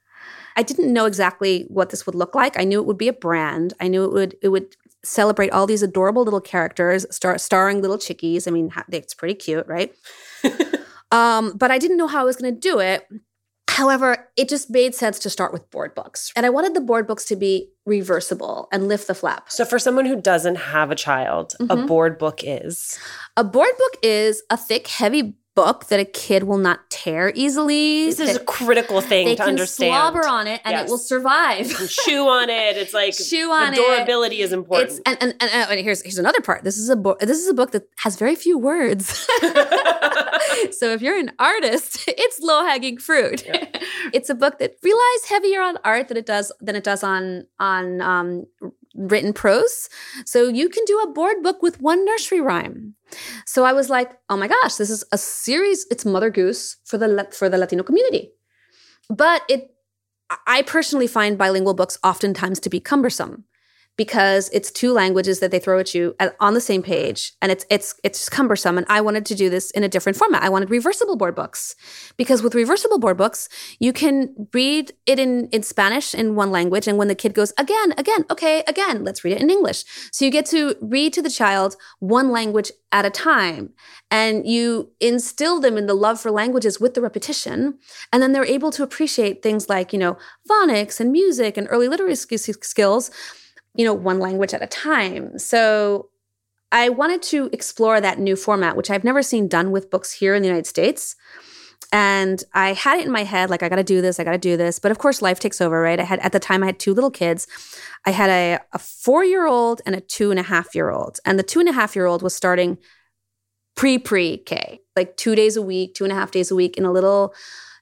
I 0.58 0.64
didn't 0.64 0.92
know 0.92 1.06
exactly 1.06 1.66
what 1.70 1.90
this 1.90 2.06
would 2.06 2.16
look 2.16 2.34
like. 2.34 2.60
I 2.60 2.64
knew 2.64 2.80
it 2.80 2.86
would 2.86 2.98
be 2.98 3.08
a 3.08 3.14
brand. 3.14 3.74
I 3.80 3.88
knew 3.88 4.04
it 4.04 4.12
would 4.12 4.36
it 4.42 4.50
would 4.50 4.76
celebrate 5.04 5.52
all 5.52 5.68
these 5.68 5.84
adorable 5.84 6.24
little 6.24 6.42
characters, 6.42 7.06
star, 7.12 7.38
starring 7.38 7.82
little 7.82 7.98
chickies. 7.98 8.48
I 8.48 8.52
mean, 8.52 8.72
it's 8.90 9.14
pretty 9.14 9.36
cute, 9.36 9.68
right? 9.68 9.94
Um, 11.12 11.56
but 11.58 11.72
I 11.72 11.78
didn't 11.78 11.98
know 11.98 12.08
how 12.08 12.22
I 12.22 12.24
was 12.24 12.36
going 12.36 12.54
to 12.54 12.60
do 12.60 12.80
it. 12.80 13.08
However, 13.70 14.30
it 14.38 14.48
just 14.48 14.70
made 14.70 14.96
sense 14.96 15.20
to 15.20 15.30
start 15.30 15.52
with 15.52 15.70
board 15.70 15.96
books. 15.96 16.32
And 16.36 16.46
I 16.46 16.50
wanted 16.50 16.74
the 16.76 16.82
board 16.82 17.08
books 17.08 17.26
to 17.26 17.36
be 17.36 17.72
reversible 17.86 18.70
and 18.72 18.88
lift 18.88 19.08
the 19.08 19.16
flap. 19.16 19.52
So, 19.52 19.66
for 19.66 19.80
someone 19.80 20.06
who 20.06 20.22
doesn't 20.22 20.56
have 20.56 20.92
a 20.92 20.96
child, 20.96 21.56
mm-hmm. 21.60 21.72
a 21.72 21.86
board 21.86 22.18
book 22.18 22.42
is? 22.44 22.98
A 23.36 23.44
board 23.44 23.72
book 23.78 23.98
is 24.02 24.44
a 24.50 24.56
thick, 24.56 24.88
heavy 24.88 25.36
book 25.56 25.86
that 25.88 26.00
a 26.00 26.06
kid 26.06 26.44
will 26.44 26.58
not 26.58 26.90
tear 26.90 27.32
easily. 27.34 28.06
This 28.06 28.20
is 28.20 28.36
a 28.36 28.44
critical 28.44 29.00
thing 29.02 29.26
to 29.26 29.32
understand. 29.32 29.32
they 29.32 29.36
to 29.36 29.44
can 29.44 29.50
understand. 29.50 29.90
slobber 29.92 30.28
on 30.28 30.48
it 30.48 30.62
and 30.66 30.74
Yes. 30.74 30.88
it 30.88 30.92
will 30.92 30.98
survive. 30.98 31.90
Chew 31.90 32.28
on 32.28 32.50
it. 32.50 32.78
It's 32.78 32.94
like 32.94 33.16
Chew 33.30 33.50
on 33.52 33.74
the 33.74 33.82
it. 33.82 33.86
durability 33.86 34.42
is 34.42 34.52
important. 34.52 34.92
It's 34.92 35.00
and, 35.06 35.18
and, 35.22 35.34
and, 35.42 35.72
and 35.72 35.80
here's 35.80 36.02
here's 36.02 36.18
another 36.18 36.42
part. 36.42 36.64
This 36.64 36.78
is 36.78 36.90
a 36.90 36.96
book. 36.96 37.20
This 37.20 37.40
is 37.40 37.48
a 37.48 37.54
book 37.54 37.72
that 37.72 37.88
has 38.00 38.18
very 38.18 38.36
few 38.36 38.58
words. 38.58 39.28
so 40.72 40.92
if 40.92 41.02
you're 41.02 41.18
an 41.18 41.32
artist, 41.40 42.04
it's 42.08 42.40
low 42.40 42.66
hanging 42.66 42.98
fruit. 42.98 43.44
it's 44.14 44.30
a 44.30 44.36
book 44.36 44.60
that 44.60 44.76
relies 44.84 45.30
heavier 45.30 45.62
on 45.62 45.78
art 45.84 46.08
than 46.08 46.18
it 46.18 46.26
does 46.26 46.52
than 46.60 46.76
it 46.76 46.84
does 46.84 47.04
on 47.04 47.46
on 47.60 48.02
um, 48.02 48.46
written 48.96 49.34
prose. 49.34 49.90
So 50.26 50.48
you 50.48 50.70
can 50.70 50.84
do 50.86 51.00
a 51.00 51.12
board 51.12 51.44
book 51.44 51.62
with 51.62 51.82
one 51.82 52.06
nursery 52.06 52.42
rhyme. 52.42 52.96
So 53.46 53.66
I 53.66 53.74
was 53.74 53.90
like, 53.90 54.12
oh 54.30 54.38
my 54.38 54.48
gosh, 54.48 54.76
this 54.76 54.90
is 54.90 55.04
a 55.12 55.18
series. 55.18 55.86
It's 55.92 56.06
Mother 56.06 56.30
Goose 56.30 56.78
for 56.86 56.98
the 56.98 57.28
for 57.32 57.50
the 57.50 57.58
Latino 57.58 57.84
community, 57.84 58.32
but 59.10 59.44
it. 59.50 59.72
I 60.48 60.64
personally 60.64 61.06
find 61.06 61.38
bilingual 61.38 61.76
books 61.76 62.00
oftentimes 62.04 62.60
to 62.62 62.70
be 62.70 62.80
cumbersome 62.80 63.44
because 63.98 64.50
it's 64.50 64.72
two 64.72 64.92
languages 64.92 65.40
that 65.40 65.52
they 65.52 65.60
throw 65.60 65.80
at 65.80 65.96
you 65.96 66.16
on 66.40 66.54
the 66.54 66.62
same 66.62 66.84
page. 66.84 67.34
And 67.42 67.52
it's 67.52 67.66
it's 67.70 67.96
it's 68.04 68.28
cumbersome. 68.30 68.78
And 68.78 68.86
I 68.90 69.02
wanted 69.02 69.26
to 69.28 69.36
do 69.36 69.50
this 69.50 69.72
in 69.72 69.84
a 69.84 69.90
different 69.90 70.18
format. 70.18 70.44
I 70.44 70.50
wanted 70.50 70.70
reversible 70.70 71.16
board 71.16 71.36
books. 71.36 71.76
Because 72.18 72.44
with 72.44 72.56
reversible 72.56 73.00
board 73.00 73.18
books 73.18 73.48
you 73.80 73.94
can 73.94 74.48
read 74.54 74.94
it 75.06 75.20
in 75.20 75.48
in 75.50 75.64
Spanish 75.64 76.14
in 76.14 76.36
one 76.36 76.52
language. 76.52 76.88
And 76.88 76.98
when 76.98 77.08
the 77.08 77.16
kid 77.16 77.34
goes 77.34 77.54
again 77.58 77.94
again 77.98 78.26
okay 78.30 78.64
again 78.68 79.04
let's 79.04 79.24
read 79.24 79.34
it 79.34 79.42
in 79.42 79.50
English. 79.50 79.86
So 80.12 80.26
you 80.26 80.32
get 80.32 80.46
to 80.48 80.76
read 80.82 81.14
to 81.14 81.22
the 81.22 81.30
child 81.30 81.76
one 82.00 82.32
language 82.32 82.72
at 82.92 83.06
a 83.06 83.10
time. 83.10 83.74
And 84.12 84.48
you 84.48 84.92
instill 85.00 85.60
them 85.60 85.78
in 85.78 85.88
the 85.88 85.94
love 85.94 86.20
for 86.20 86.32
languages 86.32 86.80
with 86.80 86.94
the 86.94 87.02
repetition. 87.02 87.80
And 88.14 88.22
then 88.22 88.32
they're 88.32 88.46
able 88.46 88.72
to 88.72 88.84
appreciate 88.84 89.42
things 89.42 89.68
like, 89.68 89.92
you 89.92 90.00
know, 90.00 90.18
phonics 90.50 91.00
and 91.00 91.12
music 91.12 91.58
and 91.58 91.68
early 91.70 91.88
literacy 91.88 92.38
skills 92.38 93.12
you 93.76 93.86
know, 93.86 93.94
one 93.94 94.20
language 94.20 94.54
at 94.54 94.64
a 94.64 94.68
time. 94.68 95.38
So 95.38 96.10
I 96.72 96.90
wanted 96.90 97.22
to 97.24 97.50
explore 97.54 98.02
that 98.02 98.20
new 98.20 98.36
format, 98.36 98.76
which 98.76 98.90
I've 98.90 99.04
never 99.04 99.22
seen 99.22 99.48
done 99.48 99.72
with 99.72 99.90
books 99.90 100.12
here 100.12 100.36
in 100.36 100.42
the 100.42 100.48
United 100.48 100.68
States. 100.68 101.16
And 101.92 102.44
I 102.54 102.74
had 102.74 103.00
it 103.00 103.06
in 103.06 103.12
my 103.12 103.24
head, 103.24 103.50
like, 103.50 103.64
I 103.64 103.70
got 103.70 103.76
to 103.76 103.84
do 103.84 104.02
this, 104.02 104.20
I 104.20 104.24
got 104.24 104.32
to 104.32 104.38
do 104.38 104.58
this. 104.58 104.80
But 104.80 104.92
of 104.92 104.98
course, 104.98 105.22
life 105.22 105.40
takes 105.40 105.62
over, 105.62 105.80
right? 105.80 106.00
I 106.00 106.04
had, 106.04 106.20
at 106.20 106.32
the 106.32 106.40
time, 106.40 106.64
I 106.64 106.66
had 106.66 106.80
two 106.80 106.94
little 106.94 107.12
kids. 107.12 107.48
I 108.06 108.10
had 108.10 108.30
a, 108.30 108.60
a 108.74 108.80
four 108.80 109.24
year 109.24 109.46
old 109.46 109.82
and 109.86 109.96
a 109.96 110.02
two 110.02 110.32
and 110.32 110.40
a 110.40 110.44
half 110.44 110.74
year 110.74 110.90
old. 110.90 111.20
And 111.26 111.38
the 111.38 111.44
two 111.44 111.60
and 111.60 111.70
a 111.70 111.74
half 111.74 111.96
year 111.96 112.06
old 112.06 112.22
was 112.22 112.36
starting 112.36 112.78
pre 113.76 113.98
pre 113.98 114.38
K, 114.38 114.82
like 114.96 115.16
two 115.16 115.36
days 115.36 115.56
a 115.56 115.62
week, 115.62 115.94
two 115.94 116.04
and 116.04 116.12
a 116.12 116.16
half 116.16 116.32
days 116.32 116.52
a 116.52 116.56
week 116.56 116.78
in 116.78 116.86
a 116.86 116.92
little, 116.92 117.34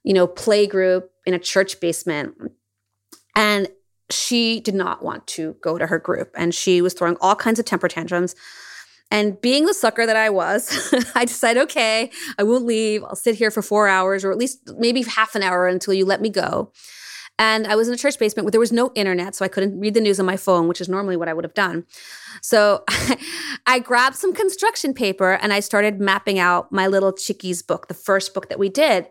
you 0.03 0.13
know, 0.13 0.27
play 0.27 0.67
group 0.67 1.09
in 1.25 1.33
a 1.33 1.39
church 1.39 1.79
basement. 1.79 2.35
And 3.35 3.67
she 4.13 4.59
did 4.59 4.75
not 4.75 5.03
want 5.03 5.27
to 5.27 5.55
go 5.61 5.77
to 5.77 5.87
her 5.87 5.99
group 5.99 6.31
and 6.35 6.53
she 6.53 6.81
was 6.81 6.93
throwing 6.93 7.17
all 7.21 7.35
kinds 7.35 7.59
of 7.59 7.65
temper 7.65 7.87
tantrums. 7.87 8.35
And 9.11 9.39
being 9.41 9.65
the 9.65 9.73
sucker 9.73 10.05
that 10.05 10.15
I 10.15 10.29
was, 10.29 10.93
I 11.15 11.25
decided, 11.25 11.61
okay, 11.63 12.09
I 12.37 12.43
won't 12.43 12.65
leave. 12.65 13.03
I'll 13.03 13.15
sit 13.15 13.35
here 13.35 13.51
for 13.51 13.61
four 13.61 13.87
hours 13.87 14.25
or 14.25 14.31
at 14.31 14.37
least 14.37 14.59
maybe 14.77 15.03
half 15.03 15.35
an 15.35 15.43
hour 15.43 15.67
until 15.67 15.93
you 15.93 16.05
let 16.05 16.21
me 16.21 16.29
go. 16.29 16.71
And 17.39 17.65
I 17.65 17.75
was 17.75 17.87
in 17.87 17.93
a 17.93 17.97
church 17.97 18.19
basement 18.19 18.45
where 18.45 18.51
there 18.51 18.59
was 18.59 18.71
no 18.71 18.91
internet, 18.95 19.33
so 19.35 19.43
I 19.43 19.47
couldn't 19.47 19.79
read 19.79 19.95
the 19.95 20.01
news 20.01 20.19
on 20.19 20.25
my 20.25 20.37
phone, 20.37 20.67
which 20.67 20.79
is 20.79 20.87
normally 20.87 21.17
what 21.17 21.27
I 21.27 21.33
would 21.33 21.43
have 21.43 21.55
done. 21.55 21.85
So 22.41 22.83
I 23.67 23.79
grabbed 23.79 24.15
some 24.15 24.33
construction 24.33 24.93
paper 24.93 25.33
and 25.33 25.51
I 25.51 25.59
started 25.59 25.99
mapping 25.99 26.37
out 26.37 26.71
my 26.71 26.87
little 26.87 27.11
Chickies 27.11 27.61
book, 27.61 27.87
the 27.87 27.95
first 27.95 28.33
book 28.33 28.49
that 28.49 28.59
we 28.59 28.69
did. 28.69 29.07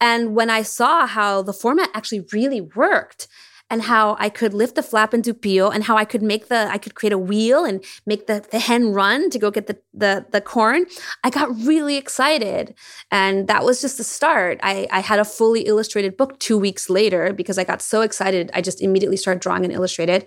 And 0.00 0.34
when 0.34 0.50
I 0.50 0.62
saw 0.62 1.06
how 1.06 1.42
the 1.42 1.52
format 1.52 1.88
actually 1.94 2.26
really 2.32 2.60
worked, 2.60 3.26
and 3.72 3.80
how 3.80 4.16
I 4.20 4.28
could 4.28 4.52
lift 4.52 4.74
the 4.74 4.82
flap 4.82 5.14
and 5.14 5.24
do 5.24 5.32
pio 5.32 5.70
and 5.70 5.82
how 5.84 5.96
I 5.96 6.04
could 6.04 6.22
make 6.22 6.48
the 6.48 6.68
I 6.70 6.76
could 6.76 6.94
create 6.94 7.14
a 7.14 7.18
wheel 7.18 7.64
and 7.64 7.82
make 8.04 8.26
the, 8.26 8.44
the 8.50 8.58
hen 8.58 8.92
run 8.92 9.30
to 9.30 9.38
go 9.38 9.50
get 9.50 9.66
the, 9.66 9.78
the 9.94 10.26
the 10.30 10.42
corn. 10.42 10.84
I 11.24 11.30
got 11.30 11.48
really 11.56 11.96
excited. 11.96 12.74
And 13.10 13.48
that 13.48 13.64
was 13.64 13.80
just 13.80 13.96
the 13.96 14.04
start. 14.04 14.60
I, 14.62 14.86
I 14.90 15.00
had 15.00 15.18
a 15.18 15.24
fully 15.24 15.62
illustrated 15.62 16.18
book 16.18 16.38
two 16.38 16.58
weeks 16.58 16.90
later 16.90 17.32
because 17.32 17.56
I 17.56 17.64
got 17.64 17.80
so 17.80 18.02
excited. 18.02 18.50
I 18.52 18.60
just 18.60 18.82
immediately 18.82 19.16
started 19.16 19.40
drawing 19.40 19.64
and 19.64 19.72
illustrated. 19.72 20.26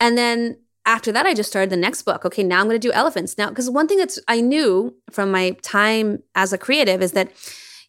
And 0.00 0.18
then 0.18 0.58
after 0.84 1.12
that, 1.12 1.24
I 1.24 1.34
just 1.34 1.50
started 1.50 1.70
the 1.70 1.76
next 1.76 2.02
book. 2.02 2.24
Okay, 2.24 2.42
now 2.42 2.58
I'm 2.58 2.66
going 2.66 2.80
to 2.80 2.88
do 2.88 2.90
elephants. 2.90 3.38
Now, 3.38 3.48
because 3.48 3.70
one 3.70 3.86
thing 3.86 3.98
that's 3.98 4.18
I 4.26 4.40
knew 4.40 4.92
from 5.12 5.30
my 5.30 5.50
time 5.62 6.24
as 6.34 6.52
a 6.52 6.58
creative 6.58 7.00
is 7.00 7.12
that 7.12 7.30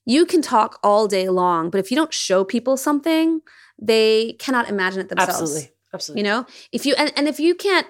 you 0.05 0.27
can 0.27 0.43
talk 0.43 0.77
all 0.83 1.07
day 1.07 1.29
long, 1.29 1.71
but 1.71 1.79
if 1.79 1.89
you 1.89 1.97
don't 1.97 2.13
show 2.13 2.43
people 2.43 2.77
something, 2.77 3.41
they 3.79 4.33
cannot 4.39 4.69
imagine 4.69 5.01
it 5.01 5.09
themselves. 5.09 5.41
Absolutely. 5.41 5.69
Absolutely. 5.93 6.21
You 6.21 6.23
know, 6.23 6.45
if 6.71 6.85
you 6.85 6.95
and, 6.97 7.13
and 7.15 7.27
if 7.27 7.39
you 7.39 7.53
can't 7.53 7.87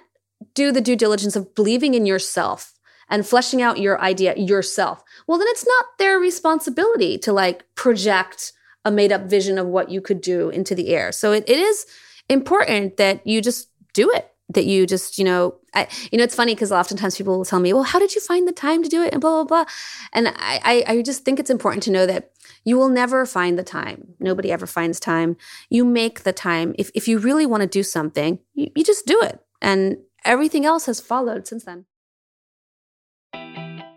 do 0.54 0.72
the 0.72 0.82
due 0.82 0.96
diligence 0.96 1.36
of 1.36 1.56
believing 1.56 1.94
in 1.94 2.06
yourself 2.06 2.74
and 3.10 3.26
fleshing 3.26 3.62
out 3.62 3.80
your 3.80 4.00
idea 4.02 4.36
yourself, 4.36 5.04
well, 5.28 5.38
then 5.38 5.48
it's 5.50 5.66
not 5.66 5.86
their 6.00 6.20
responsibility 6.20 7.18
to 7.20 7.32
like 7.32 7.64
project 7.76 8.52
a 8.86 8.92
made 8.92 9.12
up 9.12 9.24
vision 9.24 9.58
of 9.58 9.68
what 9.68 9.90
you 9.90 10.02
could 10.02 10.20
do 10.20 10.50
into 10.50 10.76
the 10.76 10.90
air. 10.90 11.12
So 11.12 11.32
it, 11.32 11.46
it 11.48 11.58
is 11.58 11.86
important 12.30 12.98
that 12.98 13.26
you 13.26 13.42
just 13.42 13.70
do 13.94 14.12
it. 14.12 14.33
That 14.50 14.66
you 14.66 14.86
just, 14.86 15.18
you 15.18 15.24
know, 15.24 15.56
I, 15.74 15.88
you 16.12 16.18
know, 16.18 16.24
it's 16.24 16.36
funny 16.36 16.54
because 16.54 16.72
oftentimes 16.72 17.18
people 17.18 17.38
will 17.38 17.46
tell 17.46 17.60
me, 17.60 17.74
"Well, 17.74 17.84
how 17.84 17.98
did 17.98 18.14
you 18.14 18.22
find 18.22 18.48
the 18.48 18.52
time 18.52 18.84
to 18.84 18.90
do 18.90 19.02
it?" 19.02 19.14
and 19.14 19.22
blah 19.22 19.44
blah 19.44 19.64
blah. 19.64 19.74
And 20.12 20.28
I, 20.28 20.60
I, 20.64 20.84
I 20.88 21.02
just 21.02 21.24
think 21.24 21.40
it's 21.40 21.50
important 21.50 21.84
to 21.84 21.92
know 21.92 22.06
that 22.06 22.32
you 22.66 22.78
will 22.78 22.90
never 22.90 23.26
find 23.26 23.58
the 23.58 23.64
time. 23.64 24.16
Nobody 24.20 24.52
ever 24.52 24.68
finds 24.68 25.00
time. 25.00 25.38
You 25.70 25.86
make 25.86 26.24
the 26.24 26.34
time. 26.34 26.76
If 26.78 26.92
if 26.94 27.08
you 27.08 27.18
really 27.20 27.46
want 27.46 27.62
to 27.62 27.68
do 27.68 27.84
something, 27.84 28.40
you, 28.54 28.70
you 28.76 28.84
just 28.84 29.06
do 29.06 29.20
it, 29.22 29.40
and 29.62 29.98
everything 30.26 30.66
else 30.66 30.86
has 30.88 31.00
followed 31.00 31.48
since 31.48 31.64
then. 31.64 31.86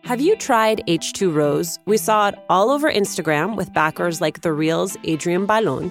Have 0.07 0.21
you 0.21 0.37
tried 0.37 0.85
H2 0.87 1.35
Rose? 1.35 1.81
We 1.85 1.97
saw 1.97 2.29
it 2.29 2.37
all 2.49 2.71
over 2.71 2.88
Instagram 2.88 3.57
with 3.57 3.73
backers 3.75 4.21
like 4.21 4.43
The 4.43 4.53
Real's 4.53 4.97
Adrienne 5.05 5.49
Bailon. 5.49 5.91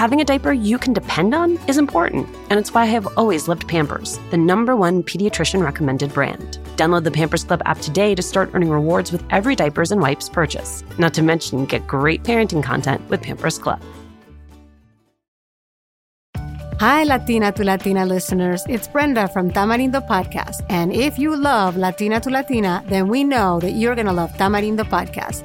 Having 0.00 0.22
a 0.22 0.24
diaper 0.24 0.54
you 0.54 0.78
can 0.78 0.94
depend 0.94 1.34
on 1.34 1.58
is 1.68 1.76
important, 1.76 2.26
and 2.48 2.58
it's 2.58 2.72
why 2.72 2.84
I 2.84 2.86
have 2.86 3.06
always 3.18 3.48
loved 3.48 3.68
Pampers, 3.68 4.18
the 4.30 4.38
number 4.38 4.74
one 4.74 5.02
pediatrician 5.02 5.62
recommended 5.62 6.14
brand. 6.14 6.58
Download 6.76 7.04
the 7.04 7.10
Pampers 7.10 7.44
Club 7.44 7.60
app 7.66 7.80
today 7.80 8.14
to 8.14 8.22
start 8.22 8.48
earning 8.54 8.70
rewards 8.70 9.12
with 9.12 9.22
every 9.28 9.54
diapers 9.54 9.92
and 9.92 10.00
wipes 10.00 10.30
purchase. 10.30 10.82
Not 10.96 11.12
to 11.12 11.22
mention, 11.22 11.66
get 11.66 11.86
great 11.86 12.22
parenting 12.22 12.62
content 12.62 13.06
with 13.10 13.20
Pampers 13.20 13.58
Club. 13.58 13.82
Hi, 16.80 17.04
Latina 17.04 17.52
to 17.52 17.62
Latina 17.62 18.06
listeners. 18.06 18.64
It's 18.70 18.88
Brenda 18.88 19.28
from 19.28 19.50
Tamarindo 19.50 20.00
Podcast. 20.08 20.64
And 20.70 20.94
if 20.94 21.18
you 21.18 21.36
love 21.36 21.76
Latina 21.76 22.20
to 22.20 22.30
Latina, 22.30 22.82
then 22.88 23.08
we 23.08 23.22
know 23.22 23.60
that 23.60 23.72
you're 23.72 23.94
going 23.94 24.06
to 24.06 24.14
love 24.14 24.32
Tamarindo 24.38 24.88
Podcast. 24.88 25.44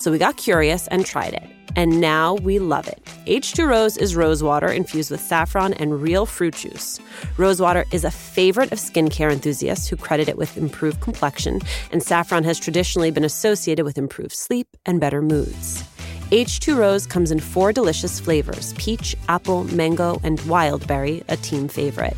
So 0.00 0.10
we 0.10 0.16
got 0.16 0.38
curious 0.38 0.88
and 0.88 1.04
tried 1.04 1.34
it. 1.34 1.42
And 1.76 2.00
now 2.00 2.34
we 2.34 2.58
love 2.58 2.88
it. 2.88 3.04
H2 3.26 3.68
Rose 3.68 3.96
is 3.98 4.16
rose 4.16 4.42
water 4.42 4.68
infused 4.68 5.10
with 5.10 5.20
saffron 5.20 5.74
and 5.74 6.02
real 6.02 6.26
fruit 6.26 6.56
juice. 6.56 6.98
Rose 7.36 7.60
water 7.60 7.84
is 7.92 8.04
a 8.04 8.10
favorite 8.10 8.72
of 8.72 8.78
skincare 8.78 9.30
enthusiasts 9.30 9.86
who 9.86 9.96
credit 9.96 10.28
it 10.28 10.38
with 10.38 10.56
improved 10.56 11.00
complexion, 11.00 11.60
and 11.92 12.02
saffron 12.02 12.44
has 12.44 12.58
traditionally 12.58 13.10
been 13.10 13.24
associated 13.24 13.84
with 13.84 13.98
improved 13.98 14.34
sleep 14.34 14.68
and 14.86 15.00
better 15.00 15.22
moods. 15.22 15.84
H2 16.30 16.76
Rose 16.76 17.06
comes 17.06 17.30
in 17.30 17.38
four 17.38 17.72
delicious 17.72 18.18
flavors 18.18 18.72
peach, 18.74 19.14
apple, 19.28 19.64
mango, 19.64 20.18
and 20.24 20.40
wild 20.42 20.86
berry, 20.86 21.22
a 21.28 21.36
team 21.36 21.68
favorite. 21.68 22.16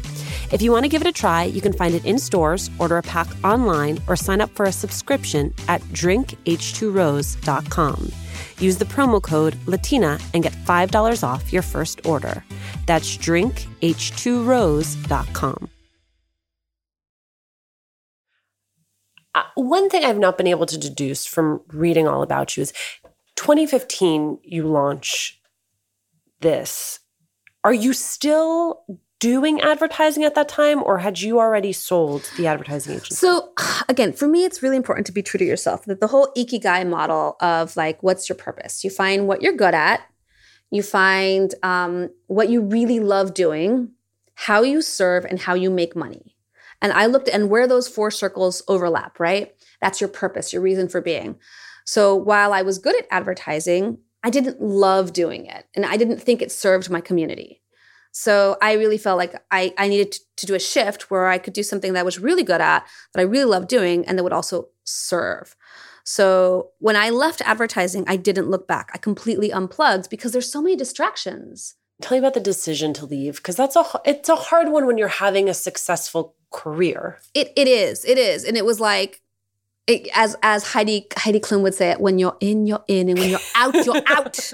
If 0.53 0.61
you 0.61 0.71
want 0.71 0.85
to 0.85 0.91
give 0.91 1.01
it 1.01 1.09
a 1.09 1.13
try, 1.13 1.45
you 1.45 1.63
can 1.63 1.73
find 1.73 1.95
it 1.95 2.05
in 2.05 2.19
stores, 2.19 2.69
order 2.79 2.99
a 2.99 3.03
pack 3.03 3.27
online, 3.43 3.99
or 4.07 4.17
sign 4.17 4.43
up 4.43 4.51
for 4.51 4.67
a 4.67 4.73
subscription 4.73 5.55
at 5.67 5.81
drinkh2rose.com. 5.95 8.13
Use 8.59 8.77
the 8.77 8.85
promo 8.85 9.23
code 9.23 9.55
LATINA 9.67 10.21
and 10.35 10.43
get 10.43 10.53
$5 10.53 11.25
off 11.25 11.51
your 11.53 11.63
first 11.63 12.05
order. 12.07 12.45
That's 12.87 13.17
drinkh2rose.com. 13.17 15.69
Uh, 19.35 19.45
one 19.55 19.89
thing 19.89 20.05
I've 20.05 20.19
not 20.19 20.37
been 20.37 20.47
able 20.47 20.67
to 20.67 20.77
deduce 20.77 21.25
from 21.25 21.63
reading 21.69 22.07
all 22.07 22.23
about 22.23 22.59
you 22.59 22.61
is 22.61 22.75
2015, 23.37 24.41
you 24.43 24.65
launch 24.65 25.41
this. 26.41 27.01
Are 27.65 27.73
you 27.73 27.95
still 27.95 28.85
doing 29.23 29.61
advertising 29.61 30.25
at 30.25 30.35
that 30.35 30.49
time 30.49 30.83
or 30.83 30.99
had 30.99 31.21
you 31.21 31.39
already 31.39 31.73
sold 31.73 32.29
the 32.37 32.49
advertising 32.49 32.95
agency? 32.95 33.15
So 33.15 33.53
again, 33.89 34.13
for 34.13 34.27
me 34.27 34.45
it's 34.45 34.65
really 34.65 34.77
important 34.77 35.07
to 35.07 35.13
be 35.13 35.23
true 35.23 35.39
to 35.39 35.45
yourself. 35.45 35.85
That 35.85 36.01
the 36.01 36.09
whole 36.09 36.33
ikigai 36.37 36.89
model 36.89 37.37
of 37.41 37.77
like 37.77 38.03
what's 38.03 38.29
your 38.29 38.37
purpose? 38.37 38.83
You 38.83 38.91
find 38.91 39.29
what 39.29 39.41
you're 39.41 39.53
good 39.53 39.75
at, 39.75 40.01
you 40.73 40.83
find 40.83 41.55
um, 41.63 42.11
what 42.27 42.49
you 42.49 42.63
really 42.63 42.99
love 42.99 43.33
doing, 43.33 43.93
how 44.35 44.63
you 44.63 44.83
serve 44.83 45.25
and 45.25 45.39
how 45.39 45.55
you 45.55 45.71
make 45.71 45.95
money. 45.95 46.37
And 46.81 46.93
I 46.93 47.07
looked 47.07 47.29
and 47.29 47.49
where 47.49 47.69
those 47.69 47.87
four 47.87 48.11
circles 48.11 48.61
overlap, 48.67 49.21
right? 49.21 49.55
That's 49.81 50.01
your 50.01 50.09
purpose, 50.09 50.53
your 50.53 50.63
reason 50.63 50.89
for 50.89 51.01
being. 51.01 51.37
So 51.85 52.17
while 52.17 52.53
I 52.53 52.63
was 52.63 52.79
good 52.79 52.97
at 52.97 53.07
advertising, 53.13 53.99
I 54.25 54.31
didn't 54.31 54.61
love 54.61 55.13
doing 55.13 55.47
it 55.47 55.67
and 55.77 55.87
I 55.87 55.97
didn't 55.97 56.21
think 56.21 56.43
it 56.43 56.51
served 56.51 56.91
my 56.91 57.01
community. 57.01 57.62
So 58.13 58.59
I 58.61 58.75
really 58.75 58.99
felt 58.99 59.19
like 59.19 59.35
I, 59.51 59.73
I 59.79 59.89
needed 59.89 60.13
to, 60.13 60.21
to, 60.37 60.47
do 60.47 60.55
a 60.55 60.61
shift 60.61 61.11
where 61.11 61.29
I 61.29 61.39
could 61.39 61.55
do 61.55 61.63
something 61.63 61.95
that 61.95 62.01
I 62.01 62.05
was 62.05 62.19
really 62.19 62.43
good 62.43 62.61
at, 62.61 62.87
that 63.15 63.21
I 63.21 63.25
really 63.25 63.47
loved 63.47 63.69
doing, 63.69 64.07
and 64.07 64.19
that 64.19 64.23
would 64.23 64.35
also 64.35 64.69
serve. 64.85 65.57
So 66.05 66.71
when 66.79 66.95
I 66.95 67.11
left 67.11 67.41
advertising, 67.43 68.05
I 68.07 68.17
didn't 68.17 68.51
look 68.51 68.69
back. 68.69 68.91
I 68.93 68.99
completely 68.99 69.51
unplugged 69.51 70.11
because 70.11 70.33
there's 70.33 70.51
so 70.51 70.61
many 70.61 70.77
distractions. 70.77 71.77
Tell 72.03 72.17
me 72.17 72.19
about 72.19 72.35
the 72.35 72.41
decision 72.41 72.93
to 72.95 73.07
leave 73.07 73.37
because 73.37 73.57
that's 73.57 73.77
a 73.77 73.85
it's 74.05 74.29
a 74.29 74.35
hard 74.35 74.71
one 74.71 74.87
when 74.87 74.99
you're 74.99 75.09
having 75.09 75.49
a 75.49 75.55
successful 75.55 76.35
career. 76.51 77.21
It 77.33 77.53
it 77.57 77.69
is. 77.69 78.05
It 78.05 78.19
is. 78.19 78.45
And 78.45 78.57
it 78.57 78.65
was 78.65 78.81
like 78.81 79.23
it, 79.87 80.09
as 80.15 80.37
as 80.43 80.73
Heidi 80.73 81.07
Heidi 81.17 81.39
Klum 81.39 81.63
would 81.63 81.75
say 81.75 81.91
it, 81.91 82.01
when 82.01 82.19
you're 82.19 82.37
in, 82.41 82.67
you're 82.67 82.85
in, 82.89 83.09
and 83.09 83.19
when 83.19 83.31
you're 83.31 83.41
out, 83.55 83.75
you're 83.87 84.03
out. 84.07 84.53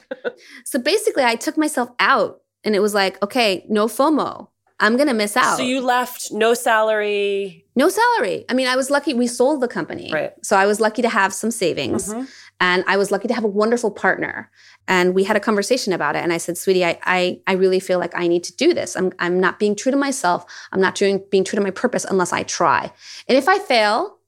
so 0.65 0.79
basically, 0.79 1.25
I 1.25 1.37
took 1.37 1.57
myself 1.57 1.91
out 1.99 2.43
and 2.65 2.75
it 2.75 2.81
was 2.81 2.95
like, 2.95 3.23
okay, 3.23 3.65
no 3.69 3.87
FOMO. 3.87 4.49
I'm 4.81 4.97
going 4.97 5.09
to 5.09 5.15
miss 5.15 5.37
out. 5.37 5.57
So 5.57 5.63
you 5.65 5.81
left 5.81 6.29
no 6.31 6.55
salary. 6.55 7.67
No 7.75 7.89
salary. 7.89 8.45
I 8.49 8.55
mean, 8.55 8.69
I 8.69 8.77
was 8.77 8.91
lucky 8.91 9.13
we 9.13 9.27
sold 9.27 9.61
the 9.61 9.69
company. 9.69 10.11
Right. 10.13 10.33
So 10.43 10.57
I 10.57 10.67
was 10.67 10.79
lucky 10.79 11.03
to 11.03 11.09
have 11.09 11.35
some 11.35 11.51
savings. 11.51 12.09
Mm-hmm. 12.09 12.25
And 12.61 12.85
I 12.87 12.97
was 12.97 13.11
lucky 13.11 13.29
to 13.29 13.35
have 13.35 13.45
a 13.45 13.49
wonderful 13.49 13.91
partner. 13.91 14.51
And 14.87 15.15
we 15.15 15.25
had 15.25 15.37
a 15.37 15.41
conversation 15.41 15.93
about 15.93 16.17
it. 16.17 16.21
And 16.21 16.33
I 16.33 16.39
said, 16.39 16.57
sweetie, 16.57 16.85
I, 16.85 16.99
I, 17.05 17.41
I 17.47 17.53
really 17.53 17.81
feel 17.81 17.99
like 17.99 18.13
I 18.17 18.27
need 18.27 18.45
to 18.45 18.57
do 18.57 18.73
this. 18.73 18.97
I'm, 18.97 19.13
I'm 19.19 19.41
not 19.41 19.59
being 19.59 19.77
true 19.77 19.93
to 19.93 19.99
myself. 19.99 20.45
I'm 20.73 20.81
not 20.81 20.95
doing, 20.95 21.23
being 21.31 21.45
true 21.45 21.57
to 21.57 21.63
my 21.63 21.71
purpose 21.71 22.05
unless 22.05 22.33
I 22.33 22.43
try. 22.45 22.93
And 23.29 23.37
if 23.37 23.49
I 23.49 23.59
fail, 23.59 24.19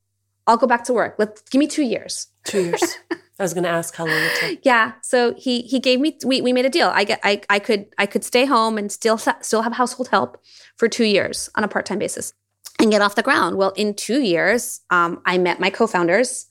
I'll 0.46 0.56
go 0.56 0.66
back 0.66 0.84
to 0.84 0.92
work. 0.92 1.14
Let 1.18 1.42
give 1.50 1.58
me 1.58 1.66
two 1.66 1.82
years. 1.82 2.28
Two 2.44 2.64
years. 2.64 2.98
I 3.40 3.42
was 3.42 3.54
going 3.54 3.64
to 3.64 3.70
ask 3.70 3.94
how 3.96 4.06
long 4.06 4.16
it 4.16 4.32
took. 4.38 4.58
Yeah, 4.62 4.92
so 5.02 5.34
he 5.34 5.62
he 5.62 5.80
gave 5.80 5.98
me 5.98 6.18
we 6.24 6.42
we 6.42 6.52
made 6.52 6.66
a 6.66 6.70
deal. 6.70 6.88
I 6.94 7.04
get 7.04 7.20
I 7.24 7.40
I 7.48 7.58
could 7.58 7.86
I 7.96 8.04
could 8.04 8.22
stay 8.22 8.44
home 8.44 8.76
and 8.76 8.92
still 8.92 9.16
still 9.16 9.62
have 9.62 9.72
household 9.72 10.08
help 10.08 10.42
for 10.76 10.88
two 10.88 11.04
years 11.04 11.48
on 11.54 11.64
a 11.64 11.68
part 11.68 11.86
time 11.86 11.98
basis 11.98 12.34
and 12.78 12.90
get 12.90 13.00
off 13.00 13.14
the 13.14 13.22
ground. 13.22 13.56
Well, 13.56 13.70
in 13.70 13.94
two 13.94 14.20
years, 14.20 14.80
um, 14.90 15.22
I 15.24 15.38
met 15.38 15.58
my 15.58 15.70
co-founders, 15.70 16.48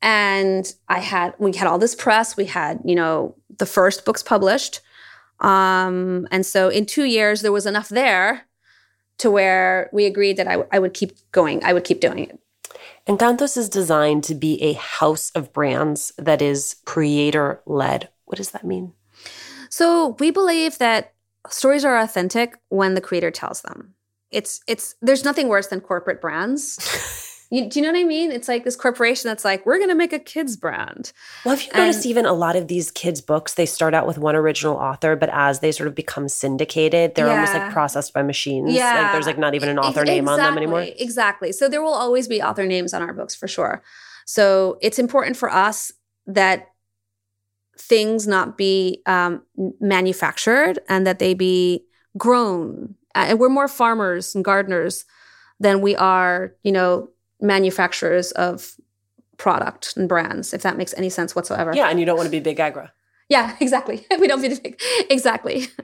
and 0.00 0.74
I 0.88 1.00
had 1.00 1.34
we 1.38 1.54
had 1.54 1.66
all 1.66 1.78
this 1.78 1.94
press. 1.94 2.34
We 2.34 2.46
had 2.46 2.80
you 2.82 2.94
know 2.94 3.36
the 3.58 3.66
first 3.66 4.06
books 4.06 4.22
published, 4.22 4.80
um, 5.40 6.26
and 6.30 6.46
so 6.46 6.70
in 6.70 6.86
two 6.86 7.04
years 7.04 7.42
there 7.42 7.52
was 7.52 7.66
enough 7.66 7.90
there 7.90 8.46
to 9.18 9.30
where 9.30 9.90
we 9.92 10.06
agreed 10.06 10.38
that 10.38 10.48
I, 10.48 10.64
I 10.72 10.78
would 10.78 10.94
keep 10.94 11.12
going. 11.30 11.62
I 11.62 11.74
would 11.74 11.84
keep 11.84 12.00
doing 12.00 12.20
it. 12.20 12.38
Encantos 13.08 13.56
is 13.56 13.68
designed 13.68 14.22
to 14.24 14.34
be 14.34 14.62
a 14.62 14.74
house 14.74 15.30
of 15.34 15.52
brands 15.52 16.12
that 16.18 16.40
is 16.40 16.76
creator 16.84 17.60
led. 17.66 18.08
What 18.26 18.36
does 18.38 18.50
that 18.50 18.64
mean? 18.64 18.92
So 19.68 20.16
we 20.20 20.30
believe 20.30 20.78
that 20.78 21.14
stories 21.48 21.84
are 21.84 21.98
authentic 21.98 22.58
when 22.68 22.94
the 22.94 23.00
creator 23.00 23.30
tells 23.30 23.62
them. 23.62 23.94
It's 24.30 24.60
it's 24.66 24.94
there's 25.02 25.24
nothing 25.24 25.48
worse 25.48 25.66
than 25.66 25.80
corporate 25.80 26.20
brands. 26.20 26.78
You, 27.52 27.68
do 27.68 27.78
you 27.78 27.84
know 27.84 27.92
what 27.92 28.00
I 28.00 28.04
mean? 28.04 28.32
It's 28.32 28.48
like 28.48 28.64
this 28.64 28.76
corporation 28.76 29.28
that's 29.28 29.44
like, 29.44 29.66
we're 29.66 29.76
going 29.76 29.90
to 29.90 29.94
make 29.94 30.14
a 30.14 30.18
kids 30.18 30.56
brand. 30.56 31.12
Well, 31.44 31.54
have 31.54 31.62
you 31.62 31.70
noticed 31.74 31.98
and, 31.98 32.06
even 32.06 32.24
a 32.24 32.32
lot 32.32 32.56
of 32.56 32.66
these 32.66 32.90
kids' 32.90 33.20
books, 33.20 33.52
they 33.52 33.66
start 33.66 33.92
out 33.92 34.06
with 34.06 34.16
one 34.16 34.34
original 34.34 34.74
author, 34.76 35.16
but 35.16 35.28
as 35.30 35.60
they 35.60 35.70
sort 35.70 35.86
of 35.86 35.94
become 35.94 36.30
syndicated, 36.30 37.14
they're 37.14 37.26
yeah. 37.26 37.34
almost 37.34 37.52
like 37.52 37.70
processed 37.70 38.14
by 38.14 38.22
machines. 38.22 38.72
Yeah. 38.72 39.02
Like 39.02 39.12
there's 39.12 39.26
like 39.26 39.36
not 39.36 39.54
even 39.54 39.68
an 39.68 39.78
author 39.78 40.00
exactly, 40.00 40.14
name 40.14 40.28
on 40.30 40.38
them 40.38 40.56
anymore. 40.56 40.86
Exactly. 40.96 41.52
So 41.52 41.68
there 41.68 41.82
will 41.82 41.92
always 41.92 42.26
be 42.26 42.40
author 42.40 42.66
names 42.66 42.94
on 42.94 43.02
our 43.02 43.12
books 43.12 43.34
for 43.34 43.46
sure. 43.46 43.82
So 44.24 44.78
it's 44.80 44.98
important 44.98 45.36
for 45.36 45.50
us 45.52 45.92
that 46.26 46.70
things 47.78 48.26
not 48.26 48.56
be 48.56 49.02
um, 49.04 49.42
manufactured 49.78 50.78
and 50.88 51.06
that 51.06 51.18
they 51.18 51.34
be 51.34 51.84
grown. 52.16 52.94
And 53.14 53.38
we're 53.38 53.50
more 53.50 53.68
farmers 53.68 54.34
and 54.34 54.42
gardeners 54.42 55.04
than 55.60 55.82
we 55.82 55.94
are, 55.96 56.54
you 56.62 56.72
know, 56.72 57.10
manufacturers 57.42 58.32
of 58.32 58.76
product 59.36 59.94
and 59.96 60.08
brands, 60.08 60.54
if 60.54 60.62
that 60.62 60.76
makes 60.76 60.94
any 60.96 61.10
sense 61.10 61.34
whatsoever. 61.34 61.72
Yeah, 61.74 61.88
and 61.88 61.98
you 61.98 62.06
don't 62.06 62.16
want 62.16 62.26
to 62.26 62.30
be 62.30 62.40
big 62.40 62.60
agra. 62.60 62.92
Yeah, 63.28 63.56
exactly. 63.60 64.06
we 64.18 64.28
don't 64.28 64.40
be 64.40 64.48
big. 64.48 64.80
Exactly. 65.10 65.66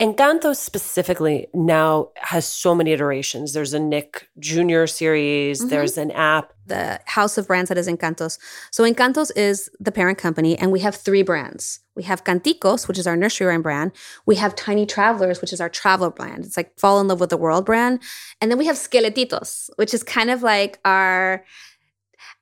Encanto 0.00 0.54
specifically 0.54 1.48
now 1.52 2.10
has 2.16 2.46
so 2.46 2.72
many 2.72 2.92
iterations. 2.92 3.52
There's 3.52 3.74
a 3.74 3.80
Nick 3.80 4.28
Jr. 4.38 4.86
series, 4.86 5.58
mm-hmm. 5.60 5.70
there's 5.70 5.98
an 5.98 6.12
app. 6.12 6.52
The 6.66 7.00
house 7.06 7.36
of 7.38 7.48
brands 7.48 7.68
that 7.68 7.78
is 7.78 7.88
Encantos. 7.88 8.38
So 8.70 8.84
Encantos 8.84 9.32
is 9.34 9.70
the 9.80 9.90
parent 9.90 10.18
company, 10.18 10.56
and 10.56 10.70
we 10.70 10.80
have 10.80 10.94
three 10.94 11.22
brands. 11.22 11.80
We 11.96 12.04
have 12.04 12.22
Canticos, 12.22 12.86
which 12.86 12.98
is 12.98 13.06
our 13.06 13.16
nursery 13.16 13.48
rhyme 13.48 13.62
brand. 13.62 13.92
We 14.26 14.36
have 14.36 14.54
Tiny 14.54 14.86
Travelers, 14.86 15.40
which 15.40 15.52
is 15.52 15.60
our 15.60 15.70
travel 15.70 16.10
brand. 16.10 16.44
It's 16.44 16.56
like 16.56 16.78
fall 16.78 17.00
in 17.00 17.08
love 17.08 17.20
with 17.20 17.30
the 17.30 17.36
world 17.36 17.66
brand. 17.66 18.02
And 18.40 18.50
then 18.50 18.58
we 18.58 18.66
have 18.66 18.76
Skeletitos, 18.76 19.70
which 19.76 19.94
is 19.94 20.04
kind 20.04 20.30
of 20.30 20.42
like 20.42 20.78
our 20.84 21.44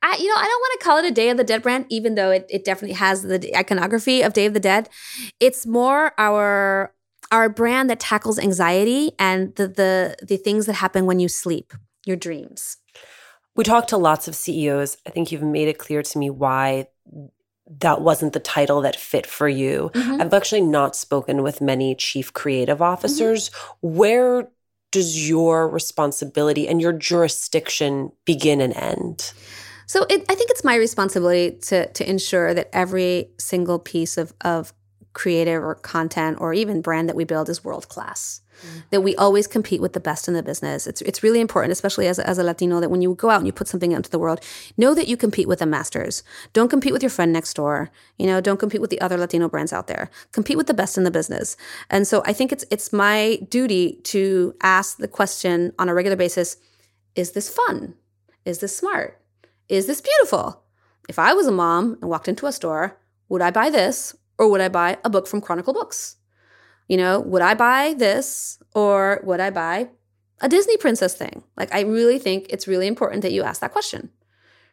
I, 0.02 0.16
you 0.20 0.28
know, 0.28 0.34
I 0.36 0.44
don't 0.44 0.60
want 0.60 0.80
to 0.80 0.84
call 0.84 0.98
it 0.98 1.04
a 1.06 1.10
Day 1.10 1.30
of 1.30 1.36
the 1.36 1.44
Dead 1.44 1.62
brand, 1.62 1.86
even 1.88 2.16
though 2.16 2.30
it, 2.30 2.46
it 2.50 2.64
definitely 2.64 2.96
has 2.96 3.22
the 3.22 3.56
iconography 3.56 4.22
of 4.22 4.34
Day 4.34 4.46
of 4.46 4.52
the 4.52 4.60
Dead. 4.60 4.88
It's 5.40 5.66
more 5.66 6.12
our 6.18 6.92
are 7.30 7.44
a 7.44 7.50
brand 7.50 7.90
that 7.90 8.00
tackles 8.00 8.38
anxiety 8.38 9.12
and 9.18 9.54
the 9.56 9.68
the 9.68 10.16
the 10.22 10.36
things 10.36 10.66
that 10.66 10.74
happen 10.74 11.06
when 11.06 11.20
you 11.20 11.28
sleep, 11.28 11.72
your 12.04 12.16
dreams. 12.16 12.78
We 13.54 13.64
talked 13.64 13.88
to 13.88 13.96
lots 13.96 14.28
of 14.28 14.34
CEOs. 14.34 14.98
I 15.06 15.10
think 15.10 15.32
you've 15.32 15.42
made 15.42 15.68
it 15.68 15.78
clear 15.78 16.02
to 16.02 16.18
me 16.18 16.28
why 16.28 16.88
that 17.80 18.00
wasn't 18.00 18.32
the 18.32 18.40
title 18.40 18.80
that 18.82 18.96
fit 18.96 19.26
for 19.26 19.48
you. 19.48 19.90
Mm-hmm. 19.94 20.20
I've 20.20 20.34
actually 20.34 20.60
not 20.60 20.94
spoken 20.94 21.42
with 21.42 21.60
many 21.60 21.94
chief 21.94 22.32
creative 22.32 22.80
officers. 22.80 23.50
Mm-hmm. 23.50 23.96
Where 23.96 24.48
does 24.92 25.28
your 25.28 25.68
responsibility 25.68 26.68
and 26.68 26.80
your 26.80 26.92
jurisdiction 26.92 28.12
begin 28.24 28.60
and 28.60 28.74
end? 28.76 29.32
So 29.86 30.04
it, 30.08 30.24
I 30.28 30.34
think 30.34 30.50
it's 30.50 30.64
my 30.64 30.74
responsibility 30.74 31.56
to 31.68 31.90
to 31.92 32.08
ensure 32.08 32.54
that 32.54 32.68
every 32.72 33.30
single 33.38 33.78
piece 33.78 34.16
of 34.16 34.32
of 34.42 34.72
creative 35.16 35.64
or 35.64 35.74
content 35.76 36.36
or 36.42 36.52
even 36.52 36.82
brand 36.82 37.08
that 37.08 37.16
we 37.16 37.24
build 37.24 37.48
is 37.48 37.64
world 37.64 37.88
class. 37.88 38.42
Mm. 38.60 38.82
That 38.90 39.00
we 39.00 39.16
always 39.16 39.46
compete 39.46 39.80
with 39.80 39.94
the 39.94 40.00
best 40.00 40.28
in 40.28 40.34
the 40.34 40.42
business. 40.42 40.86
It's 40.86 41.00
it's 41.02 41.22
really 41.22 41.40
important, 41.40 41.72
especially 41.72 42.06
as 42.06 42.18
a, 42.18 42.26
as 42.28 42.38
a 42.38 42.42
Latino, 42.42 42.80
that 42.80 42.90
when 42.90 43.00
you 43.00 43.14
go 43.14 43.30
out 43.30 43.38
and 43.38 43.46
you 43.46 43.52
put 43.52 43.68
something 43.68 43.92
out 43.92 43.98
into 43.98 44.10
the 44.10 44.18
world, 44.18 44.40
know 44.76 44.94
that 44.94 45.08
you 45.08 45.16
compete 45.16 45.48
with 45.48 45.60
the 45.60 45.66
masters. 45.66 46.22
Don't 46.52 46.68
compete 46.68 46.92
with 46.92 47.02
your 47.02 47.10
friend 47.10 47.32
next 47.32 47.54
door. 47.54 47.90
You 48.18 48.26
know, 48.26 48.40
don't 48.42 48.60
compete 48.60 48.80
with 48.80 48.90
the 48.90 49.00
other 49.00 49.18
Latino 49.18 49.48
brands 49.48 49.72
out 49.72 49.86
there. 49.86 50.10
Compete 50.32 50.58
with 50.58 50.66
the 50.66 50.74
best 50.74 50.98
in 50.98 51.04
the 51.04 51.10
business. 51.10 51.56
And 51.88 52.06
so 52.06 52.22
I 52.26 52.32
think 52.34 52.52
it's 52.52 52.64
it's 52.70 52.92
my 52.92 53.38
duty 53.48 54.00
to 54.14 54.54
ask 54.62 54.98
the 54.98 55.08
question 55.08 55.72
on 55.78 55.88
a 55.88 55.94
regular 55.94 56.16
basis: 56.16 56.58
Is 57.14 57.32
this 57.32 57.48
fun? 57.48 57.94
Is 58.44 58.58
this 58.58 58.76
smart? 58.76 59.18
Is 59.68 59.86
this 59.86 60.00
beautiful? 60.00 60.62
If 61.08 61.18
I 61.18 61.32
was 61.32 61.46
a 61.46 61.52
mom 61.52 61.98
and 62.00 62.10
walked 62.10 62.28
into 62.28 62.46
a 62.46 62.52
store, 62.52 62.98
would 63.28 63.42
I 63.42 63.50
buy 63.50 63.70
this 63.70 64.14
or 64.38 64.50
would 64.50 64.60
I 64.60 64.68
buy 64.68 64.98
a 65.04 65.10
book 65.10 65.26
from 65.26 65.40
Chronicle 65.40 65.72
Books? 65.72 66.16
You 66.88 66.96
know, 66.96 67.20
would 67.20 67.42
I 67.42 67.54
buy 67.54 67.94
this 67.96 68.62
or 68.74 69.20
would 69.24 69.40
I 69.40 69.50
buy 69.50 69.88
a 70.40 70.48
Disney 70.48 70.76
princess 70.76 71.14
thing? 71.14 71.42
Like, 71.56 71.74
I 71.74 71.80
really 71.80 72.18
think 72.18 72.46
it's 72.50 72.68
really 72.68 72.86
important 72.86 73.22
that 73.22 73.32
you 73.32 73.42
ask 73.42 73.60
that 73.60 73.72
question 73.72 74.10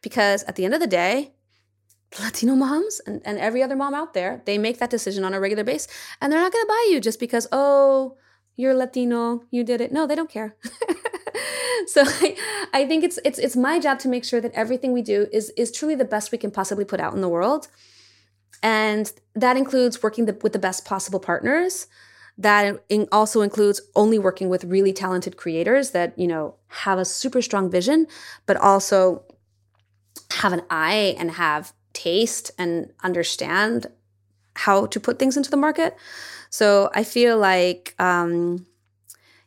because 0.02 0.43
at 0.43 0.56
the 0.56 0.65
end 0.65 0.73
of 0.73 0.80
the 0.80 0.88
day, 0.88 1.34
Latino 2.19 2.56
moms 2.56 3.02
and, 3.08 3.21
and 3.26 3.39
every 3.39 3.63
other 3.63 3.76
mom 3.76 3.95
out 3.95 4.13
there, 4.13 4.43
they 4.45 4.58
make 4.58 4.78
that 4.78 4.91
decision 4.91 5.23
on 5.23 5.34
a 5.34 5.39
regular 5.39 5.63
basis 5.63 5.91
and 6.21 6.32
they're 6.32 6.39
not 6.39 6.52
going 6.52 6.63
to 6.63 6.67
buy 6.67 6.88
you 6.91 6.99
just 6.99 7.19
because, 7.19 7.47
oh, 7.52 8.17
you're 8.56 8.76
Latino, 8.76 9.43
you 9.49 9.63
did 9.63 9.82
it. 9.82 9.91
No, 9.91 10.06
they 10.06 10.15
don't 10.15 10.30
care. 10.30 10.56
so 11.88 12.04
I, 12.06 12.38
I 12.71 12.86
think 12.86 13.04
it's 13.04 13.17
it's 13.26 13.39
it's 13.39 13.56
my 13.56 13.80
job 13.80 13.97
to 13.99 14.08
make 14.08 14.23
sure 14.23 14.39
that 14.39 14.54
everything 14.54 14.93
we 14.93 15.02
do 15.02 15.28
is 15.32 15.52
is 15.58 15.71
truly 15.71 15.95
the 15.95 16.06
best 16.06 16.32
we 16.32 16.38
can 16.38 16.52
possibly 16.52 16.86
put 16.86 16.99
out 16.99 17.13
in 17.13 17.21
the 17.21 17.30
world. 17.30 17.67
And 18.63 19.12
that 19.36 19.58
includes 19.58 20.02
working 20.02 20.26
the, 20.26 20.38
with 20.41 20.54
the 20.54 20.60
best 20.60 20.86
possible 20.86 21.19
partners. 21.19 21.86
That 22.36 22.84
in, 22.89 23.08
also 23.12 23.41
includes 23.41 23.80
only 23.95 24.17
working 24.17 24.49
with 24.49 24.63
really 24.63 24.91
talented 24.91 25.38
creators 25.38 25.91
that, 25.91 26.17
you 26.17 26.28
know, 26.28 26.56
have 26.69 26.97
a 26.97 27.06
super 27.06 27.43
strong 27.43 27.69
vision, 27.69 28.08
but 28.47 28.58
also 28.58 29.23
have 30.32 30.54
an 30.54 30.63
eye 30.69 31.15
and 31.19 31.30
have 31.30 31.73
taste 31.93 32.49
and 32.58 32.91
understand 33.04 33.86
how 34.56 34.88
to 34.88 34.99
put 34.99 35.19
things 35.19 35.38
into 35.38 35.52
the 35.52 35.58
market. 35.58 35.95
So 36.49 36.89
I 36.95 37.04
feel 37.04 37.38
like, 37.38 37.93
um, 37.99 38.65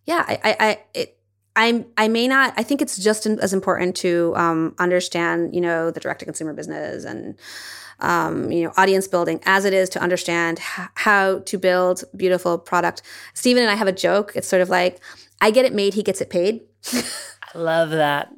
yeah, 0.05 0.25
I, 0.29 0.39
I, 0.45 0.57
I 0.61 0.85
it, 0.95 1.19
I 1.57 1.85
I 1.97 2.09
may 2.09 2.29
not. 2.29 2.55
I 2.57 2.63
think 2.63 2.83
it's 2.83 2.99
just 2.99 3.27
as 3.27 3.53
important 3.53 3.97
to 3.97 4.33
um, 4.37 4.75
understand, 4.79 5.55
you 5.55 5.61
know, 5.61 5.91
the 5.91 6.01
direct 6.01 6.21
to 6.21 6.25
consumer 6.27 6.53
business 6.53 7.05
and 7.05 7.35
um, 8.01 8.51
you 8.53 8.65
know 8.65 8.73
audience 8.77 9.09
building 9.09 9.41
as 9.47 9.65
it 9.65 9.73
is 9.73 9.89
to 9.91 10.01
understand 10.01 10.59
h- 10.59 10.89
how 10.95 11.39
to 11.41 11.59
build 11.59 12.05
beautiful 12.17 12.59
product. 12.59 13.03
Stephen 13.35 13.63
and 13.63 13.71
I 13.71 13.75
have 13.75 13.89
a 13.89 13.93
joke. 13.93 14.33
It's 14.35 14.49
sort 14.49 14.63
of 14.63 14.69
like, 14.69 15.01
I 15.41 15.51
get 15.51 15.65
it 15.65 15.73
made, 15.75 15.95
he 15.95 16.03
gets 16.03 16.21
it 16.21 16.31
paid. 16.31 16.63
I 16.93 17.59
love 17.59 17.91
that. 17.91 18.33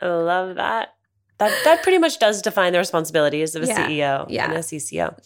I 0.00 0.06
love 0.08 0.56
that. 0.56 0.94
That 1.38 1.52
that 1.64 1.82
pretty 1.82 1.98
much 1.98 2.18
does 2.18 2.42
define 2.42 2.72
the 2.72 2.78
responsibilities 2.78 3.54
of 3.54 3.62
a 3.62 3.66
Yeah. 3.66 3.88
CEO 3.88 4.26
Yeah. 4.28 4.44
and 4.44 4.52
a 4.54 4.58
CCO. 4.62 5.16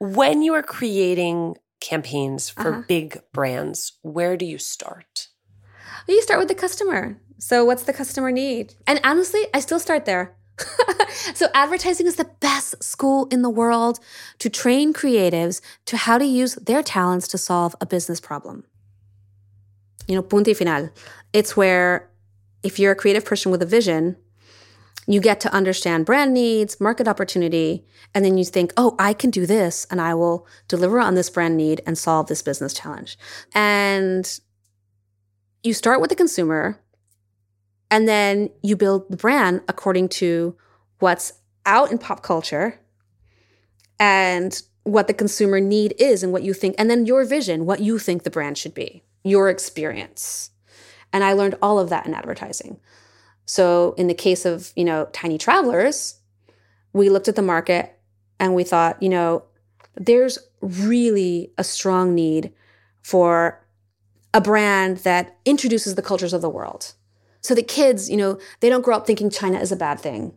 When 0.00 0.42
you 0.42 0.54
are 0.54 0.62
creating 0.62 1.56
campaigns 1.80 2.48
for 2.50 2.72
Uh-huh. 2.72 2.82
big 2.88 3.20
brands, 3.32 3.92
where 4.02 4.36
do 4.36 4.44
you 4.44 4.58
start? 4.58 5.28
Well, 6.06 6.16
you 6.16 6.22
start 6.22 6.38
with 6.40 6.48
the 6.48 6.54
customer. 6.54 7.18
So, 7.38 7.64
what's 7.64 7.82
the 7.82 7.92
customer 7.92 8.30
need? 8.30 8.74
And 8.86 9.00
honestly, 9.04 9.46
I 9.52 9.60
still 9.60 9.80
start 9.80 10.04
there. 10.04 10.36
so, 11.34 11.48
advertising 11.54 12.06
is 12.06 12.16
the 12.16 12.30
best 12.40 12.82
school 12.82 13.26
in 13.30 13.42
the 13.42 13.50
world 13.50 14.00
to 14.38 14.50
train 14.50 14.92
creatives 14.92 15.60
to 15.86 15.96
how 15.96 16.18
to 16.18 16.24
use 16.24 16.54
their 16.56 16.82
talents 16.82 17.28
to 17.28 17.38
solve 17.38 17.74
a 17.80 17.86
business 17.86 18.20
problem. 18.20 18.64
You 20.06 20.14
know, 20.14 20.22
punto 20.22 20.50
y 20.50 20.54
final. 20.54 20.90
It's 21.32 21.56
where 21.56 22.10
if 22.62 22.78
you're 22.78 22.92
a 22.92 22.96
creative 22.96 23.24
person 23.24 23.52
with 23.52 23.62
a 23.62 23.66
vision, 23.66 24.16
you 25.06 25.20
get 25.20 25.40
to 25.40 25.52
understand 25.52 26.06
brand 26.06 26.32
needs, 26.32 26.80
market 26.80 27.06
opportunity, 27.06 27.84
and 28.14 28.24
then 28.24 28.38
you 28.38 28.44
think, 28.44 28.72
oh, 28.76 28.96
I 28.98 29.12
can 29.12 29.30
do 29.30 29.44
this 29.46 29.86
and 29.90 30.00
I 30.00 30.14
will 30.14 30.46
deliver 30.68 30.98
on 30.98 31.14
this 31.14 31.28
brand 31.28 31.56
need 31.56 31.82
and 31.86 31.98
solve 31.98 32.26
this 32.26 32.42
business 32.42 32.72
challenge. 32.72 33.18
And 33.54 34.40
you 35.62 35.74
start 35.74 36.00
with 36.00 36.10
the 36.10 36.16
consumer 36.16 36.80
and 37.90 38.08
then 38.08 38.50
you 38.62 38.76
build 38.76 39.10
the 39.10 39.16
brand 39.16 39.62
according 39.68 40.08
to 40.08 40.56
what's 41.04 41.34
out 41.66 41.90
in 41.90 41.98
pop 41.98 42.22
culture 42.22 42.80
and 43.98 44.62
what 44.82 45.06
the 45.06 45.14
consumer 45.14 45.60
need 45.60 45.94
is 45.98 46.22
and 46.22 46.32
what 46.32 46.42
you 46.42 46.52
think 46.52 46.74
and 46.78 46.90
then 46.90 47.06
your 47.06 47.24
vision 47.24 47.66
what 47.66 47.80
you 47.80 47.98
think 47.98 48.22
the 48.22 48.30
brand 48.30 48.58
should 48.58 48.74
be 48.74 49.02
your 49.22 49.48
experience 49.48 50.50
and 51.12 51.22
i 51.22 51.32
learned 51.32 51.56
all 51.62 51.78
of 51.78 51.90
that 51.90 52.06
in 52.06 52.14
advertising 52.14 52.78
so 53.46 53.94
in 53.96 54.08
the 54.08 54.14
case 54.14 54.44
of 54.44 54.72
you 54.76 54.84
know 54.84 55.06
tiny 55.12 55.38
travelers 55.38 56.20
we 56.92 57.08
looked 57.08 57.28
at 57.28 57.36
the 57.36 57.42
market 57.42 57.98
and 58.40 58.54
we 58.54 58.64
thought 58.64 59.02
you 59.02 59.08
know 59.08 59.44
there's 59.96 60.38
really 60.60 61.52
a 61.58 61.64
strong 61.64 62.14
need 62.14 62.52
for 63.02 63.64
a 64.32 64.40
brand 64.40 64.98
that 64.98 65.36
introduces 65.44 65.94
the 65.94 66.02
cultures 66.02 66.32
of 66.32 66.42
the 66.42 66.48
world. 66.50 66.94
So 67.40 67.54
that 67.54 67.68
kids, 67.68 68.10
you 68.10 68.16
know, 68.16 68.38
they 68.60 68.68
don't 68.68 68.82
grow 68.82 68.96
up 68.96 69.06
thinking 69.06 69.30
China 69.30 69.58
is 69.60 69.70
a 69.70 69.76
bad 69.76 70.00
thing. 70.00 70.36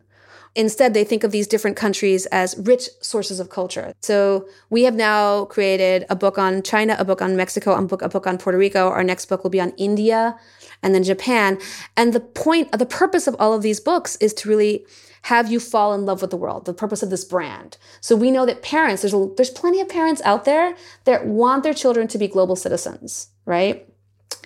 Instead, 0.54 0.94
they 0.94 1.04
think 1.04 1.24
of 1.24 1.30
these 1.30 1.46
different 1.46 1.76
countries 1.76 2.26
as 2.26 2.56
rich 2.58 2.88
sources 3.00 3.40
of 3.40 3.50
culture. 3.50 3.92
So 4.02 4.48
we 4.70 4.84
have 4.84 4.94
now 4.94 5.44
created 5.46 6.04
a 6.10 6.16
book 6.16 6.38
on 6.38 6.62
China, 6.62 6.96
a 6.98 7.04
book 7.04 7.22
on 7.22 7.36
Mexico, 7.36 7.74
a 7.74 7.82
book, 7.82 8.02
a 8.02 8.08
book 8.08 8.26
on 8.26 8.38
Puerto 8.38 8.58
Rico. 8.58 8.88
Our 8.88 9.04
next 9.04 9.26
book 9.26 9.42
will 9.42 9.50
be 9.50 9.60
on 9.60 9.70
India 9.76 10.38
and 10.82 10.94
then 10.94 11.02
Japan. 11.02 11.58
And 11.96 12.12
the 12.12 12.20
point, 12.20 12.72
the 12.72 12.86
purpose 12.86 13.26
of 13.26 13.36
all 13.38 13.52
of 13.52 13.62
these 13.62 13.80
books 13.80 14.16
is 14.16 14.34
to 14.34 14.48
really 14.48 14.86
have 15.22 15.50
you 15.50 15.60
fall 15.60 15.92
in 15.94 16.06
love 16.06 16.22
with 16.22 16.30
the 16.30 16.36
world, 16.36 16.64
the 16.64 16.72
purpose 16.72 17.02
of 17.02 17.10
this 17.10 17.24
brand. 17.24 17.76
So 18.00 18.14
we 18.14 18.30
know 18.30 18.46
that 18.46 18.62
parents, 18.62 19.02
there's, 19.02 19.12
a, 19.12 19.28
there's 19.36 19.50
plenty 19.50 19.80
of 19.80 19.88
parents 19.88 20.22
out 20.24 20.44
there 20.44 20.76
that 21.04 21.26
want 21.26 21.64
their 21.64 21.74
children 21.74 22.06
to 22.08 22.18
be 22.18 22.28
global 22.28 22.56
citizens, 22.56 23.28
right? 23.44 23.86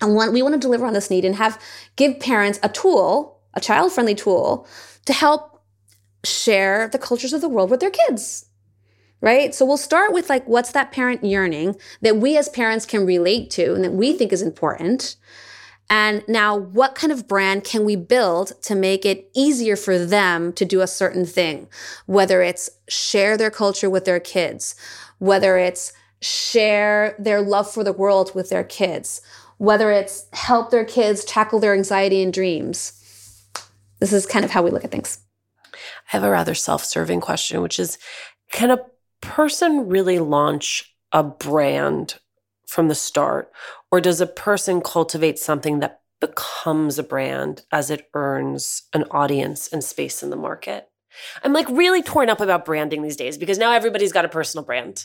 And 0.00 0.14
want, 0.14 0.32
we 0.32 0.42
want 0.42 0.54
to 0.54 0.60
deliver 0.60 0.86
on 0.86 0.94
this 0.94 1.10
need 1.10 1.24
and 1.24 1.36
have 1.36 1.62
give 1.96 2.18
parents 2.18 2.58
a 2.62 2.68
tool, 2.68 3.38
a 3.54 3.60
child-friendly 3.60 4.14
tool, 4.14 4.66
to 5.04 5.12
help 5.12 5.51
share 6.24 6.88
the 6.88 6.98
cultures 6.98 7.32
of 7.32 7.40
the 7.40 7.48
world 7.48 7.70
with 7.70 7.80
their 7.80 7.90
kids. 7.90 8.46
Right? 9.20 9.54
So 9.54 9.64
we'll 9.64 9.76
start 9.76 10.12
with 10.12 10.28
like 10.28 10.46
what's 10.48 10.72
that 10.72 10.90
parent 10.90 11.22
yearning 11.22 11.76
that 12.00 12.16
we 12.16 12.36
as 12.36 12.48
parents 12.48 12.84
can 12.84 13.06
relate 13.06 13.50
to 13.52 13.72
and 13.74 13.84
that 13.84 13.92
we 13.92 14.12
think 14.12 14.32
is 14.32 14.42
important. 14.42 15.16
And 15.88 16.24
now 16.26 16.56
what 16.56 16.94
kind 16.94 17.12
of 17.12 17.28
brand 17.28 17.64
can 17.64 17.84
we 17.84 17.96
build 17.96 18.52
to 18.62 18.74
make 18.74 19.04
it 19.04 19.30
easier 19.34 19.76
for 19.76 19.98
them 19.98 20.52
to 20.54 20.64
do 20.64 20.80
a 20.80 20.86
certain 20.86 21.26
thing? 21.26 21.68
Whether 22.06 22.42
it's 22.42 22.70
share 22.88 23.36
their 23.36 23.50
culture 23.50 23.90
with 23.90 24.06
their 24.06 24.18
kids, 24.18 24.74
whether 25.18 25.56
it's 25.56 25.92
share 26.20 27.14
their 27.18 27.42
love 27.42 27.70
for 27.70 27.84
the 27.84 27.92
world 27.92 28.34
with 28.34 28.48
their 28.48 28.64
kids, 28.64 29.20
whether 29.58 29.90
it's 29.90 30.26
help 30.32 30.70
their 30.70 30.84
kids 30.84 31.24
tackle 31.24 31.60
their 31.60 31.74
anxiety 31.74 32.22
and 32.22 32.32
dreams. 32.32 32.98
This 33.98 34.12
is 34.12 34.26
kind 34.26 34.44
of 34.44 34.50
how 34.50 34.62
we 34.62 34.70
look 34.70 34.84
at 34.84 34.90
things. 34.90 35.21
I 36.08 36.16
have 36.16 36.24
a 36.24 36.30
rather 36.30 36.54
self 36.54 36.84
serving 36.84 37.20
question, 37.20 37.62
which 37.62 37.78
is 37.78 37.98
can 38.50 38.70
a 38.70 38.84
person 39.20 39.88
really 39.88 40.18
launch 40.18 40.94
a 41.12 41.22
brand 41.22 42.18
from 42.66 42.88
the 42.88 42.94
start? 42.94 43.52
Or 43.90 44.00
does 44.00 44.20
a 44.20 44.26
person 44.26 44.80
cultivate 44.80 45.38
something 45.38 45.80
that 45.80 46.00
becomes 46.20 46.98
a 46.98 47.02
brand 47.02 47.62
as 47.70 47.90
it 47.90 48.08
earns 48.14 48.82
an 48.92 49.04
audience 49.10 49.68
and 49.68 49.84
space 49.84 50.22
in 50.22 50.30
the 50.30 50.36
market? 50.36 50.88
I'm 51.42 51.52
like 51.52 51.68
really 51.68 52.02
torn 52.02 52.30
up 52.30 52.40
about 52.40 52.64
branding 52.64 53.02
these 53.02 53.16
days 53.16 53.36
because 53.36 53.58
now 53.58 53.72
everybody's 53.72 54.12
got 54.12 54.24
a 54.24 54.28
personal 54.30 54.64
brand. 54.64 55.04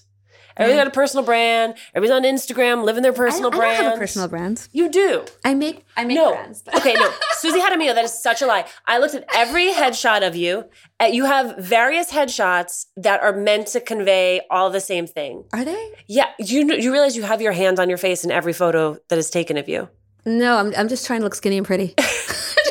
Everybody's 0.57 0.79
got 0.81 0.87
a 0.87 0.91
personal 0.91 1.23
brand. 1.25 1.75
Everybody's 1.93 2.15
on 2.25 2.35
Instagram, 2.35 2.83
living 2.83 3.03
their 3.03 3.13
personal 3.13 3.51
I, 3.51 3.55
I 3.55 3.57
brand. 3.57 3.77
don't 3.77 3.85
have 3.85 3.93
a 3.95 3.99
personal 3.99 4.27
brand. 4.27 4.67
You 4.71 4.89
do. 4.89 5.23
I 5.45 5.53
make 5.53 5.85
I 5.95 6.03
make 6.03 6.15
no. 6.15 6.31
brands. 6.33 6.61
but- 6.63 6.75
okay, 6.77 6.93
no. 6.95 7.09
Susie 7.37 7.59
Jaramillo, 7.59 7.93
that 7.93 8.03
is 8.05 8.13
such 8.21 8.41
a 8.41 8.47
lie. 8.47 8.65
I 8.87 8.97
looked 8.97 9.13
at 9.15 9.23
every 9.35 9.71
headshot 9.71 10.25
of 10.27 10.35
you. 10.35 10.65
Uh, 10.99 11.05
You 11.05 11.25
have 11.25 11.57
various 11.57 12.11
headshots 12.11 12.87
that 12.97 13.21
are 13.21 13.33
meant 13.33 13.67
to 13.67 13.79
convey 13.79 14.41
all 14.49 14.69
the 14.71 14.81
same 14.81 15.05
thing. 15.05 15.43
Are 15.53 15.63
they? 15.63 15.91
Yeah, 16.07 16.29
you 16.39 16.73
you 16.73 16.91
realize 16.91 17.15
you 17.15 17.23
have 17.23 17.41
your 17.41 17.51
hand 17.53 17.79
on 17.79 17.87
your 17.89 17.99
face 17.99 18.23
in 18.23 18.31
every 18.31 18.53
photo 18.53 18.97
that 19.09 19.19
is 19.19 19.29
taken 19.29 19.57
of 19.57 19.69
you. 19.69 19.89
No, 20.25 20.57
I'm 20.57 20.73
I'm 20.75 20.87
just 20.87 21.05
trying 21.05 21.19
to 21.19 21.23
look 21.25 21.35
skinny 21.35 21.57
and 21.57 21.65
pretty. 21.67 21.93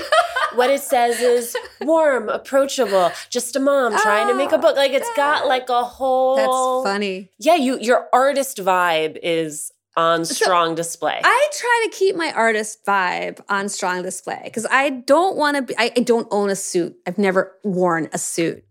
What 0.57 0.71
it 0.71 0.83
says 0.83 1.21
is 1.21 1.57
warm, 1.81 2.29
approachable, 2.29 3.13
just 3.31 3.57
a 3.57 3.61
mom 3.61 3.97
trying 3.99 4.29
to 4.29 4.35
make 4.35 4.53
a 4.53 4.57
oh, 4.57 4.59
book. 4.59 4.77
Like 4.77 4.93
it's 4.93 5.11
got 5.17 5.47
like 5.47 5.69
a 5.69 5.85
whole 5.85 6.37
That's 6.37 6.93
funny. 6.93 7.31
Yeah, 7.39 7.57
you 7.57 7.79
your 7.79 8.09
artist 8.13 8.59
vibe 8.59 9.19
is 9.23 9.73
on 9.97 10.25
strong 10.25 10.75
display. 10.75 11.21
I 11.25 11.49
try 11.53 11.87
to 11.87 11.97
keep 11.97 12.17
my 12.17 12.33
artist 12.33 12.85
vibe 12.85 13.41
on 13.49 13.69
strong 13.69 14.03
display 14.03 14.41
because 14.45 14.67
I 14.71 14.91
don't 14.91 15.37
want 15.37 15.57
to 15.57 15.63
be, 15.63 15.77
I, 15.79 15.91
I 15.97 16.01
don't 16.01 16.29
own 16.31 16.51
a 16.51 16.57
suit. 16.57 16.97
I've 17.07 17.19
never 17.19 17.57
worn 17.65 18.09
a 18.13 18.19
suit. 18.19 18.65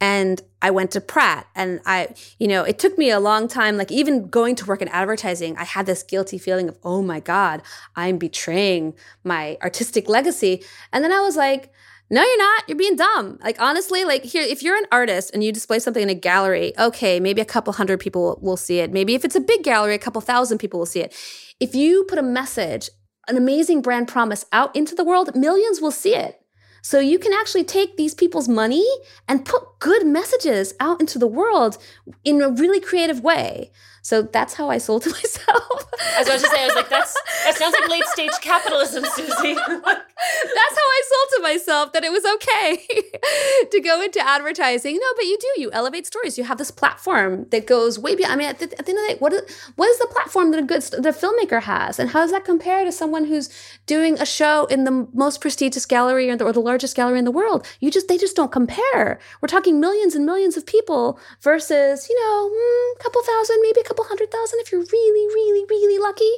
And 0.00 0.42
I 0.60 0.70
went 0.70 0.90
to 0.92 1.00
Pratt 1.00 1.46
and 1.54 1.80
I, 1.86 2.14
you 2.38 2.48
know, 2.48 2.62
it 2.64 2.78
took 2.78 2.98
me 2.98 3.10
a 3.10 3.20
long 3.20 3.48
time, 3.48 3.76
like 3.76 3.92
even 3.92 4.28
going 4.28 4.54
to 4.56 4.66
work 4.66 4.82
in 4.82 4.88
advertising, 4.88 5.56
I 5.56 5.64
had 5.64 5.86
this 5.86 6.02
guilty 6.02 6.36
feeling 6.36 6.68
of, 6.68 6.76
oh 6.82 7.00
my 7.00 7.20
God, 7.20 7.62
I'm 7.96 8.18
betraying 8.18 8.94
my 9.22 9.56
artistic 9.62 10.08
legacy. 10.08 10.62
And 10.92 11.04
then 11.04 11.12
I 11.12 11.20
was 11.20 11.36
like, 11.36 11.72
no, 12.10 12.22
you're 12.22 12.38
not. 12.38 12.64
You're 12.68 12.76
being 12.76 12.96
dumb. 12.96 13.38
Like, 13.42 13.60
honestly, 13.60 14.04
like 14.04 14.24
here, 14.24 14.42
if 14.42 14.62
you're 14.62 14.76
an 14.76 14.84
artist 14.92 15.30
and 15.32 15.42
you 15.42 15.52
display 15.52 15.78
something 15.78 16.02
in 16.02 16.10
a 16.10 16.14
gallery, 16.14 16.72
okay, 16.78 17.18
maybe 17.18 17.40
a 17.40 17.46
couple 17.46 17.72
hundred 17.72 17.98
people 17.98 18.38
will 18.42 18.58
see 18.58 18.80
it. 18.80 18.92
Maybe 18.92 19.14
if 19.14 19.24
it's 19.24 19.36
a 19.36 19.40
big 19.40 19.62
gallery, 19.62 19.94
a 19.94 19.98
couple 19.98 20.20
thousand 20.20 20.58
people 20.58 20.78
will 20.78 20.86
see 20.86 21.00
it. 21.00 21.14
If 21.60 21.74
you 21.74 22.04
put 22.04 22.18
a 22.18 22.22
message, 22.22 22.90
an 23.26 23.36
amazing 23.36 23.80
brand 23.80 24.08
promise 24.08 24.44
out 24.52 24.76
into 24.76 24.94
the 24.94 25.04
world, 25.04 25.34
millions 25.34 25.80
will 25.80 25.90
see 25.90 26.14
it. 26.14 26.43
So 26.84 27.00
you 27.00 27.18
can 27.18 27.32
actually 27.32 27.64
take 27.64 27.96
these 27.96 28.12
people's 28.14 28.46
money 28.46 28.86
and 29.26 29.46
put 29.46 29.78
good 29.78 30.06
messages 30.06 30.74
out 30.78 31.00
into 31.00 31.18
the 31.18 31.26
world 31.26 31.78
in 32.24 32.42
a 32.42 32.50
really 32.50 32.78
creative 32.78 33.24
way. 33.24 33.70
So 34.02 34.20
that's 34.20 34.52
how 34.52 34.68
I 34.68 34.76
sold 34.76 35.02
to 35.04 35.10
myself. 35.18 35.86
I 36.14 36.18
was 36.18 36.28
about 36.28 36.40
to 36.40 36.46
say, 36.46 36.62
I 36.62 36.66
was 36.66 36.74
like, 36.74 36.90
that's 36.90 37.14
that 37.44 37.56
sounds 37.56 37.74
like 37.80 37.88
late 37.88 38.04
stage 38.04 38.32
capitalism, 38.42 39.02
Susie. 39.02 39.54
that's 39.54 40.76
how 40.76 40.88
I 40.98 41.02
sold 41.08 41.23
myself 41.44 41.92
that 41.92 42.02
it 42.02 42.10
was 42.10 42.24
okay 42.24 42.84
to 43.70 43.80
go 43.80 44.02
into 44.02 44.18
advertising. 44.26 44.94
No, 44.94 45.06
but 45.14 45.26
you 45.26 45.38
do. 45.38 45.60
You 45.60 45.70
elevate 45.72 46.06
stories. 46.06 46.36
You 46.36 46.44
have 46.44 46.58
this 46.58 46.72
platform 46.72 47.46
that 47.50 47.66
goes 47.66 47.98
way 47.98 48.16
beyond. 48.16 48.32
I 48.32 48.36
mean, 48.36 48.48
at 48.48 48.58
the, 48.58 48.64
at 48.78 48.86
the 48.86 48.90
end 48.90 48.98
of 48.98 49.06
the 49.06 49.14
day, 49.14 49.18
what 49.20 49.32
is, 49.32 49.42
what 49.76 49.88
is 49.88 49.98
the 49.98 50.08
platform 50.10 50.50
that 50.50 50.58
a 50.58 50.62
good 50.62 50.82
the 50.82 51.10
filmmaker 51.10 51.62
has, 51.62 52.00
and 52.00 52.10
how 52.10 52.20
does 52.20 52.32
that 52.32 52.44
compare 52.44 52.84
to 52.84 52.90
someone 52.90 53.26
who's 53.26 53.48
doing 53.86 54.18
a 54.18 54.26
show 54.26 54.64
in 54.66 54.84
the 54.84 55.06
most 55.12 55.40
prestigious 55.40 55.86
gallery 55.86 56.30
or 56.30 56.36
the, 56.36 56.44
or 56.44 56.52
the 56.52 56.60
largest 56.60 56.96
gallery 56.96 57.18
in 57.18 57.24
the 57.24 57.30
world? 57.30 57.66
You 57.78 57.90
just 57.90 58.08
they 58.08 58.18
just 58.18 58.34
don't 58.34 58.50
compare. 58.50 59.20
We're 59.40 59.48
talking 59.48 59.78
millions 59.78 60.16
and 60.16 60.26
millions 60.26 60.56
of 60.56 60.66
people 60.66 61.20
versus 61.40 62.08
you 62.08 62.16
know 62.20 62.48
a 62.48 62.50
mm, 62.50 63.02
couple 63.02 63.22
thousand, 63.22 63.58
maybe 63.62 63.80
a 63.80 63.84
couple 63.84 64.04
hundred 64.04 64.32
thousand 64.32 64.60
if 64.60 64.72
you're 64.72 64.80
really, 64.80 65.26
really, 65.34 65.64
really 65.68 65.98
lucky. 65.98 66.32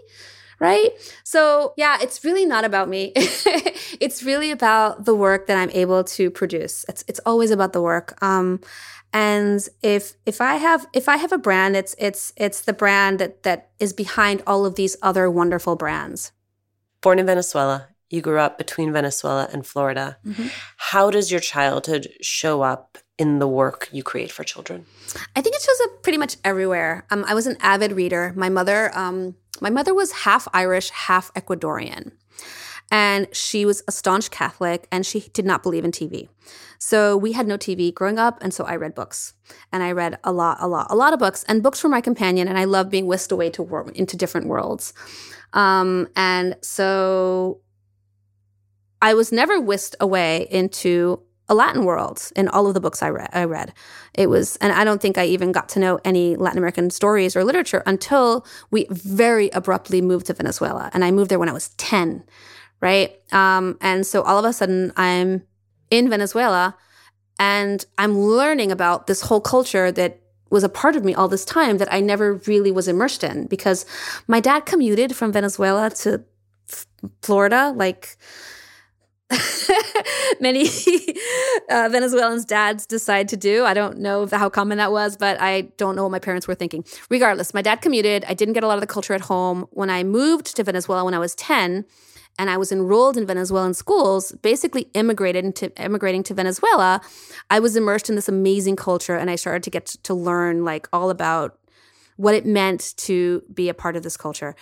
Right. 0.58 0.90
So, 1.22 1.74
yeah, 1.76 1.98
it's 2.00 2.24
really 2.24 2.46
not 2.46 2.64
about 2.64 2.88
me. 2.88 3.12
it's 3.16 4.22
really 4.22 4.50
about 4.50 5.04
the 5.04 5.14
work 5.14 5.48
that 5.48 5.58
I'm 5.58 5.70
able 5.70 6.02
to 6.04 6.30
produce. 6.30 6.84
It's, 6.88 7.04
it's 7.08 7.20
always 7.26 7.50
about 7.50 7.74
the 7.74 7.82
work. 7.82 8.16
Um, 8.22 8.60
and 9.12 9.66
if 9.82 10.14
if 10.26 10.40
I 10.40 10.56
have 10.56 10.86
if 10.92 11.08
I 11.08 11.16
have 11.16 11.32
a 11.32 11.38
brand, 11.38 11.74
it's 11.74 11.94
it's 11.98 12.32
it's 12.36 12.60
the 12.62 12.74
brand 12.74 13.18
that 13.18 13.44
that 13.44 13.70
is 13.78 13.92
behind 13.94 14.42
all 14.46 14.66
of 14.66 14.74
these 14.74 14.96
other 15.00 15.30
wonderful 15.30 15.74
brands. 15.74 16.32
Born 17.00 17.18
in 17.18 17.24
Venezuela, 17.24 17.88
you 18.10 18.20
grew 18.20 18.38
up 18.38 18.58
between 18.58 18.92
Venezuela 18.92 19.48
and 19.52 19.66
Florida. 19.66 20.18
Mm-hmm. 20.26 20.48
How 20.76 21.10
does 21.10 21.30
your 21.30 21.40
childhood 21.40 22.08
show 22.20 22.62
up 22.62 22.98
in 23.18 23.38
the 23.38 23.48
work 23.48 23.88
you 23.90 24.02
create 24.02 24.30
for 24.30 24.44
children? 24.44 24.84
I 25.34 25.40
think 25.40 25.56
it 25.56 25.62
shows 25.62 25.80
up 25.84 26.02
pretty 26.02 26.18
much 26.18 26.36
everywhere. 26.44 27.06
Um, 27.10 27.24
I 27.26 27.34
was 27.34 27.46
an 27.46 27.56
avid 27.60 27.92
reader. 27.92 28.32
My 28.36 28.48
mother, 28.48 28.96
um, 28.96 29.36
my 29.60 29.70
mother 29.70 29.94
was 29.94 30.12
half 30.12 30.48
Irish, 30.52 30.90
half 30.90 31.32
Ecuadorian, 31.34 32.12
and 32.90 33.26
she 33.34 33.64
was 33.64 33.82
a 33.88 33.92
staunch 33.92 34.30
Catholic, 34.30 34.86
and 34.92 35.04
she 35.04 35.28
did 35.32 35.44
not 35.44 35.62
believe 35.62 35.84
in 35.84 35.90
TV. 35.90 36.28
So 36.78 37.16
we 37.16 37.32
had 37.32 37.46
no 37.46 37.56
TV 37.56 37.92
growing 37.92 38.18
up, 38.18 38.38
and 38.42 38.52
so 38.52 38.64
I 38.64 38.76
read 38.76 38.94
books, 38.94 39.34
and 39.72 39.82
I 39.82 39.92
read 39.92 40.18
a 40.22 40.32
lot, 40.32 40.58
a 40.60 40.68
lot, 40.68 40.86
a 40.90 40.94
lot 40.94 41.12
of 41.12 41.18
books, 41.18 41.44
and 41.48 41.62
books 41.62 41.82
were 41.82 41.90
my 41.90 42.00
companion, 42.00 42.48
and 42.48 42.58
I 42.58 42.64
loved 42.64 42.90
being 42.90 43.06
whisked 43.06 43.32
away 43.32 43.50
to 43.50 43.62
wor- 43.62 43.90
into 43.92 44.16
different 44.16 44.46
worlds. 44.46 44.92
Um, 45.52 46.08
and 46.14 46.56
so 46.62 47.60
I 49.00 49.14
was 49.14 49.32
never 49.32 49.60
whisked 49.60 49.96
away 50.00 50.46
into 50.50 51.22
a 51.48 51.54
Latin 51.54 51.84
world 51.84 52.30
in 52.34 52.48
all 52.48 52.66
of 52.66 52.74
the 52.74 52.80
books 52.80 53.02
I 53.02 53.10
read. 53.10 53.30
I 53.32 53.44
read. 53.44 53.72
It 54.14 54.28
was, 54.28 54.56
and 54.56 54.72
I 54.72 54.84
don't 54.84 55.00
think 55.00 55.16
I 55.16 55.26
even 55.26 55.52
got 55.52 55.68
to 55.70 55.78
know 55.78 56.00
any 56.04 56.36
Latin 56.36 56.58
American 56.58 56.90
stories 56.90 57.36
or 57.36 57.44
literature 57.44 57.82
until 57.86 58.44
we 58.70 58.86
very 58.90 59.50
abruptly 59.50 60.00
moved 60.02 60.26
to 60.26 60.34
Venezuela. 60.34 60.90
And 60.92 61.04
I 61.04 61.10
moved 61.10 61.30
there 61.30 61.38
when 61.38 61.48
I 61.48 61.52
was 61.52 61.68
10, 61.70 62.24
right? 62.80 63.16
Um, 63.32 63.78
and 63.80 64.06
so 64.06 64.22
all 64.22 64.38
of 64.38 64.44
a 64.44 64.52
sudden 64.52 64.92
I'm 64.96 65.44
in 65.90 66.10
Venezuela 66.10 66.76
and 67.38 67.84
I'm 67.98 68.18
learning 68.18 68.72
about 68.72 69.06
this 69.06 69.22
whole 69.22 69.40
culture 69.40 69.92
that 69.92 70.20
was 70.50 70.64
a 70.64 70.68
part 70.68 70.96
of 70.96 71.04
me 71.04 71.14
all 71.14 71.28
this 71.28 71.44
time 71.44 71.78
that 71.78 71.92
I 71.92 72.00
never 72.00 72.34
really 72.46 72.70
was 72.70 72.88
immersed 72.88 73.24
in 73.24 73.46
because 73.46 73.84
my 74.26 74.40
dad 74.40 74.64
commuted 74.64 75.14
from 75.14 75.32
Venezuela 75.32 75.90
to 75.90 76.24
Florida 77.22 77.72
like 77.76 78.16
many 80.40 80.68
uh, 81.70 81.88
Venezuelans' 81.90 82.44
dads 82.44 82.86
decide 82.86 83.28
to 83.28 83.36
do. 83.36 83.64
I 83.64 83.74
don't 83.74 83.98
know 83.98 84.26
how 84.30 84.48
common 84.48 84.78
that 84.78 84.92
was, 84.92 85.16
but 85.16 85.40
I 85.40 85.62
don't 85.76 85.96
know 85.96 86.04
what 86.04 86.12
my 86.12 86.18
parents 86.18 86.46
were 86.46 86.54
thinking. 86.54 86.84
Regardless, 87.10 87.52
my 87.52 87.62
dad 87.62 87.80
commuted. 87.80 88.24
I 88.28 88.34
didn't 88.34 88.54
get 88.54 88.62
a 88.62 88.68
lot 88.68 88.74
of 88.74 88.82
the 88.82 88.86
culture 88.86 89.14
at 89.14 89.22
home. 89.22 89.66
When 89.70 89.90
I 89.90 90.04
moved 90.04 90.54
to 90.56 90.62
Venezuela 90.62 91.04
when 91.04 91.14
I 91.14 91.18
was 91.18 91.34
10, 91.34 91.84
and 92.38 92.50
I 92.50 92.56
was 92.56 92.70
enrolled 92.70 93.16
in 93.16 93.26
Venezuelan 93.26 93.74
schools, 93.74 94.32
basically 94.42 94.90
immigrated 94.94 95.44
into 95.44 95.72
immigrating 95.82 96.22
to 96.24 96.34
Venezuela, 96.34 97.00
I 97.50 97.60
was 97.60 97.76
immersed 97.76 98.08
in 98.10 98.14
this 98.14 98.28
amazing 98.28 98.76
culture 98.76 99.16
and 99.16 99.30
I 99.30 99.36
started 99.36 99.62
to 99.62 99.70
get 99.70 99.86
to 99.86 100.14
learn 100.14 100.64
like 100.64 100.86
all 100.92 101.08
about 101.08 101.58
what 102.16 102.34
it 102.34 102.46
meant 102.46 102.94
to 102.96 103.42
be 103.52 103.68
a 103.68 103.74
part 103.74 103.96
of 103.96 104.02
this 104.02 104.16
culture. 104.16 104.54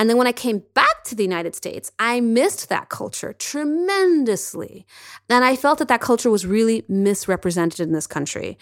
And 0.00 0.08
then 0.08 0.16
when 0.16 0.26
I 0.26 0.32
came 0.32 0.62
back 0.72 1.04
to 1.04 1.14
the 1.14 1.22
United 1.22 1.54
States, 1.54 1.92
I 1.98 2.22
missed 2.22 2.70
that 2.70 2.88
culture 2.88 3.34
tremendously. 3.34 4.86
And 5.28 5.44
I 5.44 5.56
felt 5.56 5.78
that 5.78 5.88
that 5.88 6.00
culture 6.00 6.30
was 6.30 6.46
really 6.46 6.86
misrepresented 6.88 7.80
in 7.80 7.92
this 7.92 8.06
country. 8.06 8.56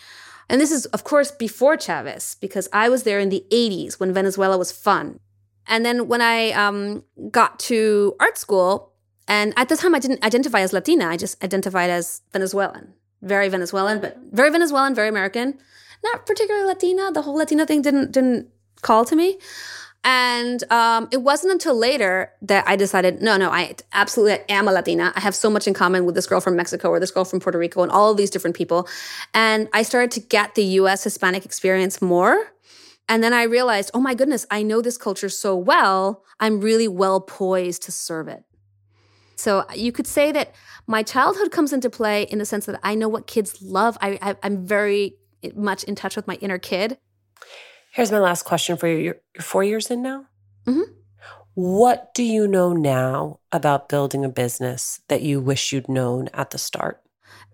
And 0.48 0.60
this 0.60 0.72
is, 0.72 0.86
of 0.86 1.04
course, 1.04 1.30
before 1.30 1.78
Chavez, 1.78 2.36
because 2.40 2.68
I 2.72 2.88
was 2.88 3.04
there 3.04 3.20
in 3.20 3.28
the 3.28 3.44
80s 3.52 4.00
when 4.00 4.12
Venezuela 4.12 4.58
was 4.58 4.72
fun. 4.72 5.20
And 5.68 5.86
then 5.86 6.08
when 6.08 6.20
I 6.20 6.50
um, 6.50 7.04
got 7.30 7.60
to 7.70 8.16
art 8.18 8.36
school, 8.36 8.92
and 9.28 9.54
at 9.56 9.68
the 9.68 9.76
time 9.76 9.94
I 9.94 10.00
didn't 10.00 10.24
identify 10.24 10.62
as 10.62 10.72
Latina, 10.72 11.06
I 11.06 11.16
just 11.16 11.40
identified 11.44 11.88
as 11.88 12.20
Venezuelan. 12.32 12.94
Very 13.22 13.48
Venezuelan, 13.48 14.00
but 14.00 14.18
very 14.32 14.50
Venezuelan, 14.50 14.92
very 14.92 15.08
American. 15.08 15.56
Not 16.02 16.26
particularly 16.26 16.66
Latina. 16.66 17.12
The 17.12 17.22
whole 17.22 17.36
Latina 17.36 17.64
thing 17.64 17.82
didn't 17.82 18.10
didn't 18.10 18.48
call 18.82 19.04
to 19.04 19.14
me. 19.14 19.38
And 20.04 20.62
um, 20.70 21.08
it 21.10 21.22
wasn't 21.22 21.52
until 21.52 21.76
later 21.76 22.32
that 22.42 22.66
I 22.66 22.76
decided, 22.76 23.20
no, 23.20 23.36
no, 23.36 23.50
I 23.50 23.74
absolutely 23.92 24.38
am 24.48 24.68
a 24.68 24.72
Latina. 24.72 25.12
I 25.16 25.20
have 25.20 25.34
so 25.34 25.50
much 25.50 25.66
in 25.66 25.74
common 25.74 26.06
with 26.06 26.14
this 26.14 26.26
girl 26.26 26.40
from 26.40 26.56
Mexico 26.56 26.88
or 26.88 27.00
this 27.00 27.10
girl 27.10 27.24
from 27.24 27.40
Puerto 27.40 27.58
Rico 27.58 27.82
and 27.82 27.90
all 27.90 28.10
of 28.12 28.16
these 28.16 28.30
different 28.30 28.56
people. 28.56 28.88
And 29.34 29.68
I 29.72 29.82
started 29.82 30.10
to 30.12 30.20
get 30.20 30.54
the 30.54 30.64
US 30.64 31.04
Hispanic 31.04 31.44
experience 31.44 32.00
more. 32.00 32.52
And 33.08 33.24
then 33.24 33.32
I 33.32 33.42
realized, 33.44 33.90
oh 33.92 34.00
my 34.00 34.14
goodness, 34.14 34.46
I 34.50 34.62
know 34.62 34.80
this 34.80 34.98
culture 34.98 35.28
so 35.28 35.56
well. 35.56 36.22
I'm 36.38 36.60
really 36.60 36.88
well 36.88 37.20
poised 37.20 37.82
to 37.84 37.92
serve 37.92 38.28
it. 38.28 38.44
So 39.36 39.64
you 39.74 39.92
could 39.92 40.06
say 40.06 40.32
that 40.32 40.54
my 40.86 41.02
childhood 41.02 41.50
comes 41.50 41.72
into 41.72 41.90
play 41.90 42.24
in 42.24 42.38
the 42.38 42.44
sense 42.44 42.66
that 42.66 42.80
I 42.82 42.94
know 42.94 43.08
what 43.08 43.26
kids 43.26 43.62
love. 43.62 43.96
I, 44.00 44.18
I, 44.20 44.36
I'm 44.42 44.66
very 44.66 45.16
much 45.54 45.84
in 45.84 45.94
touch 45.94 46.16
with 46.16 46.26
my 46.26 46.34
inner 46.36 46.58
kid. 46.58 46.98
Here's 47.92 48.12
my 48.12 48.18
last 48.18 48.44
question 48.44 48.76
for 48.76 48.86
you. 48.86 48.96
You're, 48.96 49.16
you're 49.34 49.42
four 49.42 49.64
years 49.64 49.90
in 49.90 50.02
now? 50.02 50.26
Mm-hmm. 50.66 50.92
What 51.54 52.14
do 52.14 52.22
you 52.22 52.46
know 52.46 52.72
now 52.72 53.40
about 53.50 53.88
building 53.88 54.24
a 54.24 54.28
business 54.28 55.00
that 55.08 55.22
you 55.22 55.40
wish 55.40 55.72
you'd 55.72 55.88
known 55.88 56.28
at 56.32 56.50
the 56.50 56.58
start? 56.58 57.02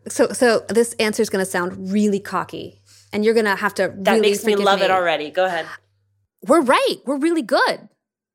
So, 0.09 0.29
so 0.29 0.61
this 0.69 0.93
answer 0.95 1.23
is 1.23 1.31
going 1.31 1.43
to 1.43 1.51
sound 1.51 1.91
really 1.91 2.21
cocky, 2.21 2.83
and 3.13 3.25
you're 3.25 3.33
going 3.33 3.47
to 3.47 3.57
have 3.57 3.73
to. 3.75 3.95
That 3.97 4.13
really 4.13 4.31
makes 4.33 4.45
me 4.45 4.57
love 4.57 4.81
me. 4.81 4.85
it 4.85 4.91
already. 4.91 5.31
Go 5.31 5.47
ahead. 5.47 5.67
We're 6.47 6.61
right. 6.61 6.97
We're 7.07 7.17
really 7.17 7.41
good. 7.41 7.89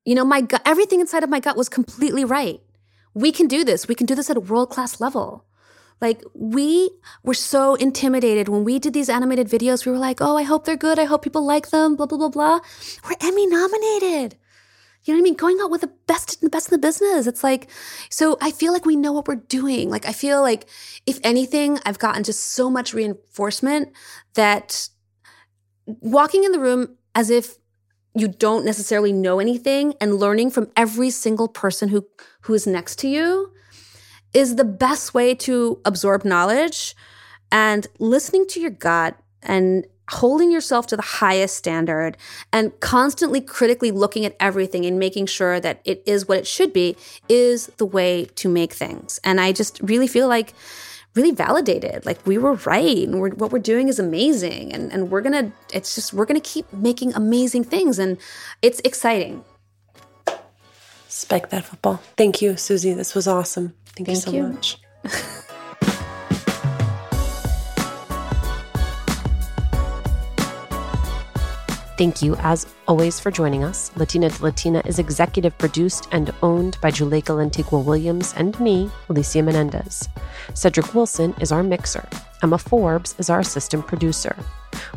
You 0.05 0.15
know, 0.15 0.25
my 0.25 0.41
gut, 0.41 0.63
everything 0.65 1.01
inside 1.01 1.23
of 1.23 1.29
my 1.29 1.39
gut 1.39 1.55
was 1.55 1.69
completely 1.69 2.25
right. 2.25 2.62
We 3.13 3.31
can 3.31 3.47
do 3.47 3.63
this. 3.63 3.88
We 3.88 3.93
can 3.93 4.07
do 4.07 4.15
this 4.15 4.29
at 4.31 4.38
a 4.38 4.39
world 4.39 4.71
class 4.71 4.99
level. 4.99 5.45
Like 6.01 6.23
we 6.33 6.91
were 7.23 7.33
so 7.33 7.75
intimidated 7.75 8.47
when 8.47 8.63
we 8.63 8.79
did 8.79 8.93
these 8.93 9.09
animated 9.09 9.47
videos. 9.47 9.85
We 9.85 9.91
were 9.91 9.97
like, 9.97 10.21
oh, 10.21 10.38
I 10.38 10.43
hope 10.43 10.65
they're 10.65 10.77
good. 10.77 10.99
I 10.99 11.05
hope 11.05 11.23
people 11.23 11.45
like 11.45 11.69
them, 11.69 11.95
blah, 11.95 12.05
blah, 12.05 12.17
blah, 12.17 12.29
blah. 12.29 12.59
We're 13.03 13.15
Emmy 13.21 13.47
nominated. 13.47 14.38
You 15.03 15.13
know 15.13 15.19
what 15.19 15.23
I 15.23 15.29
mean? 15.29 15.35
Going 15.35 15.59
out 15.62 15.71
with 15.71 15.81
the 15.81 15.91
best, 16.07 16.41
the 16.41 16.49
best 16.49 16.71
in 16.71 16.79
the 16.79 16.85
business. 16.85 17.25
It's 17.25 17.43
like, 17.43 17.69
so 18.09 18.38
I 18.41 18.51
feel 18.51 18.73
like 18.73 18.85
we 18.85 18.95
know 18.95 19.13
what 19.13 19.27
we're 19.27 19.35
doing. 19.35 19.89
Like, 19.89 20.05
I 20.05 20.12
feel 20.12 20.41
like 20.41 20.67
if 21.05 21.19
anything, 21.23 21.79
I've 21.85 21.99
gotten 21.99 22.23
just 22.23 22.49
so 22.49 22.69
much 22.69 22.93
reinforcement 22.93 23.93
that 24.33 24.89
walking 25.85 26.43
in 26.43 26.51
the 26.51 26.59
room 26.59 26.97
as 27.15 27.29
if 27.29 27.57
you 28.13 28.27
don't 28.27 28.65
necessarily 28.65 29.13
know 29.13 29.39
anything 29.39 29.93
and 30.01 30.15
learning 30.15 30.51
from 30.51 30.69
every 30.75 31.09
single 31.09 31.47
person 31.47 31.89
who 31.89 32.05
who 32.41 32.53
is 32.53 32.67
next 32.67 32.97
to 32.99 33.07
you 33.07 33.51
is 34.33 34.55
the 34.55 34.63
best 34.63 35.13
way 35.13 35.33
to 35.35 35.79
absorb 35.85 36.25
knowledge 36.25 36.95
and 37.51 37.87
listening 37.99 38.45
to 38.47 38.59
your 38.59 38.69
gut 38.69 39.15
and 39.41 39.85
holding 40.11 40.51
yourself 40.51 40.87
to 40.87 40.95
the 40.95 41.03
highest 41.03 41.55
standard 41.55 42.17
and 42.51 42.77
constantly 42.79 43.41
critically 43.41 43.91
looking 43.91 44.25
at 44.25 44.35
everything 44.39 44.85
and 44.85 44.97
making 44.97 45.25
sure 45.25 45.59
that 45.59 45.81
it 45.85 46.01
is 46.05 46.27
what 46.27 46.39
it 46.39 46.47
should 46.47 46.73
be 46.73 46.95
is 47.27 47.67
the 47.77 47.85
way 47.85 48.25
to 48.35 48.49
make 48.49 48.73
things. 48.73 49.19
And 49.23 49.39
I 49.39 49.51
just 49.51 49.79
really 49.81 50.07
feel 50.07 50.27
like 50.27 50.53
really 51.15 51.31
validated 51.31 52.05
like 52.05 52.25
we 52.25 52.37
were 52.37 52.53
right 52.53 53.07
and 53.07 53.19
we're, 53.19 53.31
what 53.31 53.51
we're 53.51 53.59
doing 53.59 53.87
is 53.87 53.99
amazing 53.99 54.71
and, 54.71 54.91
and 54.93 55.09
we're 55.09 55.21
gonna 55.21 55.51
it's 55.73 55.95
just 55.95 56.13
we're 56.13 56.25
gonna 56.25 56.39
keep 56.39 56.71
making 56.71 57.13
amazing 57.15 57.63
things 57.63 57.97
and 57.97 58.17
it's 58.61 58.79
exciting 58.81 59.43
spike 61.10 61.50
that 61.50 61.65
football 61.65 62.02
thank 62.15 62.41
you 62.41 62.56
susie 62.56 62.93
this 62.93 63.13
was 63.13 63.28
awesome 63.28 63.74
thank, 63.95 64.08
Thank 64.08 64.10
you 64.10 64.15
so 64.15 64.32
you. 64.32 64.43
much 64.48 64.78
Thank 72.00 72.22
you, 72.22 72.36
as 72.36 72.65
always, 72.88 73.19
for 73.19 73.30
joining 73.30 73.65
us. 73.65 73.91
Latina 73.98 74.30
to 74.30 74.41
Latina 74.41 74.82
is 74.86 75.00
executive 75.00 75.58
produced 75.58 76.08
and 76.13 76.34
owned 76.41 76.78
by 76.80 76.91
Juleyka 76.91 77.36
Lantigua 77.36 77.84
Williams 77.84 78.34
and 78.38 78.58
me, 78.62 78.89
Alicia 79.10 79.41
Menendez. 79.41 80.08
Cedric 80.54 80.95
Wilson 80.95 81.36
is 81.41 81.52
our 81.52 81.62
mixer. 81.62 82.08
Emma 82.41 82.58
Forbes 82.58 83.15
is 83.17 83.30
our 83.30 83.39
assistant 83.39 83.88
producer. 83.88 84.36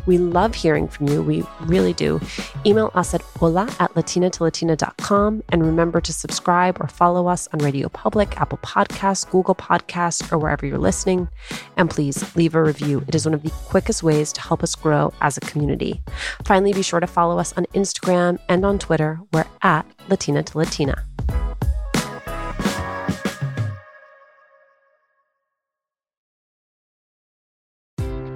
We 0.05 0.17
love 0.17 0.53
hearing 0.55 0.87
from 0.87 1.07
you. 1.07 1.21
We 1.21 1.43
really 1.61 1.93
do. 1.93 2.19
Email 2.65 2.91
us 2.93 3.13
at 3.13 3.21
hola 3.21 3.63
at 3.79 3.93
latinatolatina.com 3.93 5.43
and 5.49 5.65
remember 5.65 6.01
to 6.01 6.13
subscribe 6.13 6.81
or 6.81 6.87
follow 6.87 7.27
us 7.27 7.47
on 7.53 7.59
Radio 7.59 7.89
Public, 7.89 8.39
Apple 8.39 8.59
Podcasts, 8.59 9.29
Google 9.29 9.55
Podcasts, 9.55 10.31
or 10.31 10.37
wherever 10.37 10.65
you're 10.65 10.77
listening. 10.77 11.27
And 11.77 11.89
please 11.89 12.35
leave 12.35 12.55
a 12.55 12.63
review. 12.63 13.03
It 13.07 13.15
is 13.15 13.25
one 13.25 13.33
of 13.33 13.43
the 13.43 13.49
quickest 13.49 14.03
ways 14.03 14.33
to 14.33 14.41
help 14.41 14.63
us 14.63 14.75
grow 14.75 15.13
as 15.21 15.37
a 15.37 15.41
community. 15.41 16.01
Finally, 16.45 16.73
be 16.73 16.81
sure 16.81 16.99
to 16.99 17.07
follow 17.07 17.39
us 17.39 17.53
on 17.53 17.65
Instagram 17.73 18.39
and 18.49 18.65
on 18.65 18.79
Twitter. 18.79 19.19
We're 19.31 19.45
at 19.61 19.85
Latina 20.09 20.43
to 20.43 20.57
Latina. 20.57 21.03